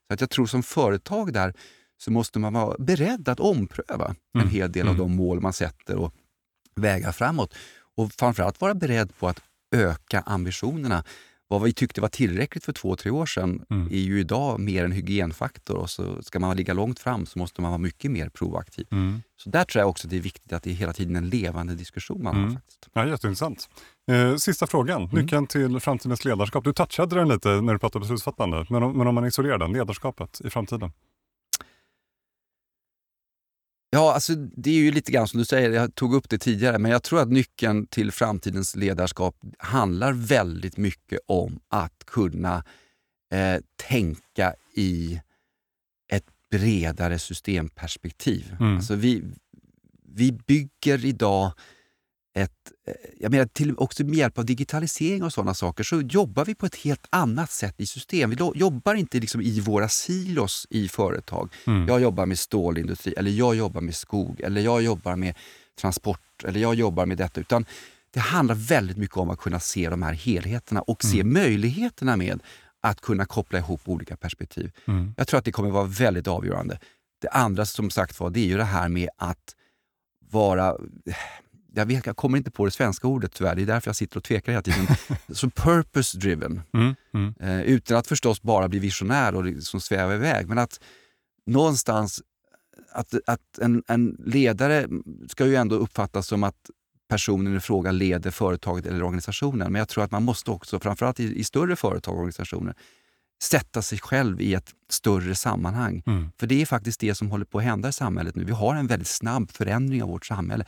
[0.08, 1.54] Så att jag tror som företag där
[1.98, 4.46] så måste man vara beredd att ompröva mm.
[4.46, 5.06] en hel del av mm.
[5.06, 6.14] de mål man sätter och
[6.76, 7.54] vägar framåt.
[7.96, 9.40] Och framförallt vara beredd på att
[9.74, 11.04] öka ambitionerna.
[11.52, 13.86] Vad vi tyckte var tillräckligt för två, tre år sedan mm.
[13.86, 17.60] är ju idag mer en hygienfaktor och så ska man ligga långt fram så måste
[17.60, 18.86] man vara mycket mer proaktiv.
[18.90, 19.22] Mm.
[19.36, 21.28] Så där tror jag också att det är viktigt att det är hela tiden en
[21.28, 22.44] levande diskussion man mm.
[22.44, 22.54] har.
[22.54, 22.88] Faktiskt.
[22.92, 23.68] Ja, jätteintressant.
[24.10, 25.22] Eh, sista frågan, mm.
[25.22, 26.64] nyckeln till framtidens ledarskap.
[26.64, 29.72] Du touchade den lite när du pratade beslutsfattande, men om, men om man isolerar den,
[29.72, 30.92] ledarskapet i framtiden?
[33.94, 36.78] Ja, alltså det är ju lite grann som du säger, jag tog upp det tidigare,
[36.78, 42.64] men jag tror att nyckeln till framtidens ledarskap handlar väldigt mycket om att kunna
[43.32, 45.20] eh, tänka i
[46.08, 48.56] ett bredare systemperspektiv.
[48.60, 48.76] Mm.
[48.76, 49.22] Alltså vi,
[50.14, 51.52] vi bygger idag
[52.34, 56.44] ett, eh, jag menar, till, också med hjälp av digitalisering och sådana saker så jobbar
[56.44, 58.30] vi på ett helt annat sätt i system.
[58.30, 61.52] Vi jobbar inte liksom i våra silos i företag.
[61.66, 61.88] Mm.
[61.88, 65.34] Jag jobbar med stålindustri, eller jag jobbar med skog, eller jag jobbar med
[65.80, 67.40] transport, eller jag jobbar med detta.
[67.40, 67.66] Utan
[68.10, 71.12] det handlar väldigt mycket om att kunna se de här helheterna och mm.
[71.12, 72.40] se möjligheterna med
[72.80, 74.72] att kunna koppla ihop olika perspektiv.
[74.86, 75.14] Mm.
[75.16, 76.78] Jag tror att det kommer vara väldigt avgörande.
[77.20, 79.56] Det andra som sagt var, det är ju det här med att
[80.30, 80.76] vara
[81.74, 84.16] jag, vet, jag kommer inte på det svenska ordet tyvärr, det är därför jag sitter
[84.16, 84.86] och tvekar hela tiden.
[85.28, 86.62] så purpose driven.
[86.74, 87.34] Mm, mm.
[87.40, 90.80] Eh, utan att förstås bara bli visionär och liksom sväva iväg, men att
[91.46, 92.22] någonstans
[92.92, 94.88] att, att en, en ledare
[95.28, 96.70] ska ju ändå uppfattas som att
[97.08, 99.72] personen i fråga leder företaget eller organisationen.
[99.72, 102.74] Men jag tror att man måste också, framförallt i, i större företag och organisationer,
[103.42, 106.02] sätta sig själv i ett större sammanhang.
[106.06, 106.30] Mm.
[106.38, 108.44] För det är faktiskt det som håller på att hända i samhället nu.
[108.44, 110.64] Vi har en väldigt snabb förändring av vårt samhälle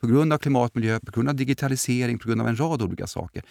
[0.00, 3.42] på grund av klimatmiljö, på grund av digitalisering, på grund av en rad olika saker.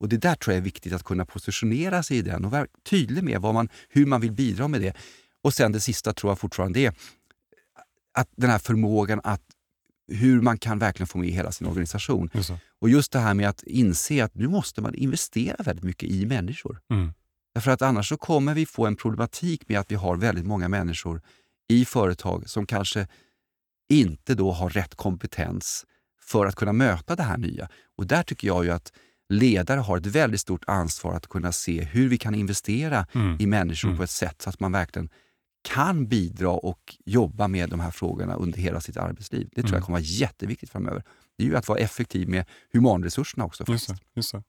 [0.00, 2.66] Och Det där tror jag är viktigt att kunna positionera sig i den och vara
[2.84, 4.96] tydlig med vad man, hur man vill bidra med det.
[5.42, 6.94] Och sen det sista tror jag fortfarande är
[8.14, 9.42] att den här förmågan att
[10.08, 12.30] hur man kan verkligen få med hela sin organisation.
[12.34, 12.50] Just
[12.80, 16.26] och just det här med att inse att nu måste man investera väldigt mycket i
[16.26, 16.80] människor.
[16.90, 17.12] Mm.
[17.54, 20.68] Därför att annars så kommer vi få en problematik med att vi har väldigt många
[20.68, 21.22] människor
[21.68, 23.06] i företag som kanske
[23.88, 25.86] inte då har rätt kompetens
[26.32, 27.68] för att kunna möta det här nya.
[27.96, 28.92] Och där tycker jag ju att
[29.28, 33.36] ledare har ett väldigt stort ansvar att kunna se hur vi kan investera mm.
[33.40, 33.96] i människor mm.
[33.98, 35.08] på ett sätt så att man verkligen
[35.68, 39.48] kan bidra och jobba med de här frågorna under hela sitt arbetsliv.
[39.54, 39.76] Det tror mm.
[39.76, 41.02] jag kommer vara jätteviktigt framöver.
[41.38, 43.64] Det är ju att vara effektiv med humanresurserna också.
[43.68, 44.42] Just det, just det.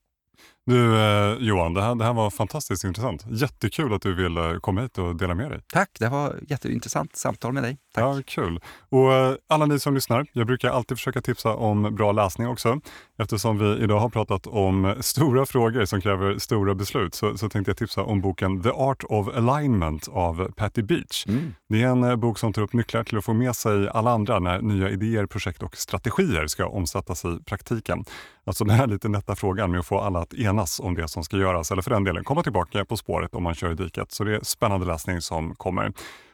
[0.65, 3.25] Du eh, Johan, det här, det här var fantastiskt intressant.
[3.29, 5.61] Jättekul att du ville komma hit och dela med dig.
[5.73, 7.77] Tack, det var jätteintressant samtal med dig.
[7.93, 8.03] Tack.
[8.03, 8.59] Ja, kul.
[8.89, 12.79] Och eh, alla ni som lyssnar, jag brukar alltid försöka tipsa om bra läsning också.
[13.17, 17.69] Eftersom vi idag har pratat om stora frågor som kräver stora beslut så, så tänkte
[17.69, 21.25] jag tipsa om boken The Art of Alignment av Patty Beach.
[21.27, 21.53] Mm.
[21.69, 24.11] Det är en eh, bok som tar upp nycklar till att få med sig alla
[24.11, 28.05] andra när nya idéer, projekt och strategier ska omsättas i praktiken.
[28.45, 31.23] Alltså den här lite nätta frågan med att få alla att enas om det som
[31.23, 34.11] ska göras eller för den delen komma tillbaka på spåret om man kör i diket.
[34.11, 35.93] Så det är spännande läsning som kommer.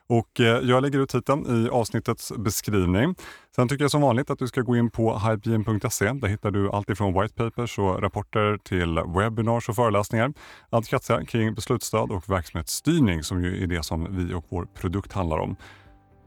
[0.10, 3.16] Och eh, jag lägger ut titeln i avsnittets beskrivning.
[3.56, 6.14] Sen tycker jag som vanligt att du ska gå in på Hypegen.se.
[6.14, 10.34] Där hittar du allt ifrån white papers och rapporter till webinars och föreläsningar.
[10.70, 15.14] Allt kretsar kring beslutsstöd och verksamhetsstyrning som ju är det som vi och vår produkt
[15.14, 15.56] handlar om.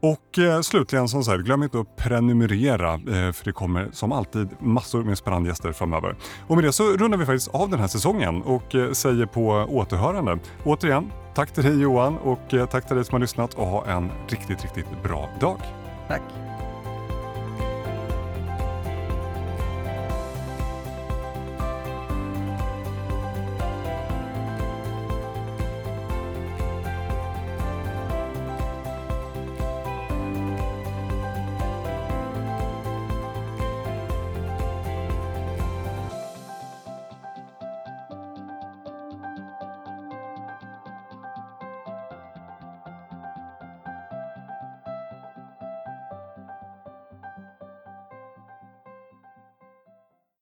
[0.03, 4.49] Och eh, slutligen som sagt, glöm inte att prenumerera eh, för det kommer som alltid
[4.59, 6.15] massor med spännande gäster framöver.
[6.47, 9.47] Och med det så rundar vi faktiskt av den här säsongen och eh, säger på
[9.69, 10.39] återhörande.
[10.63, 13.85] Återigen, tack till dig Johan och eh, tack till dig som har lyssnat och ha
[13.85, 15.57] en riktigt, riktigt bra dag.
[16.07, 16.21] Tack.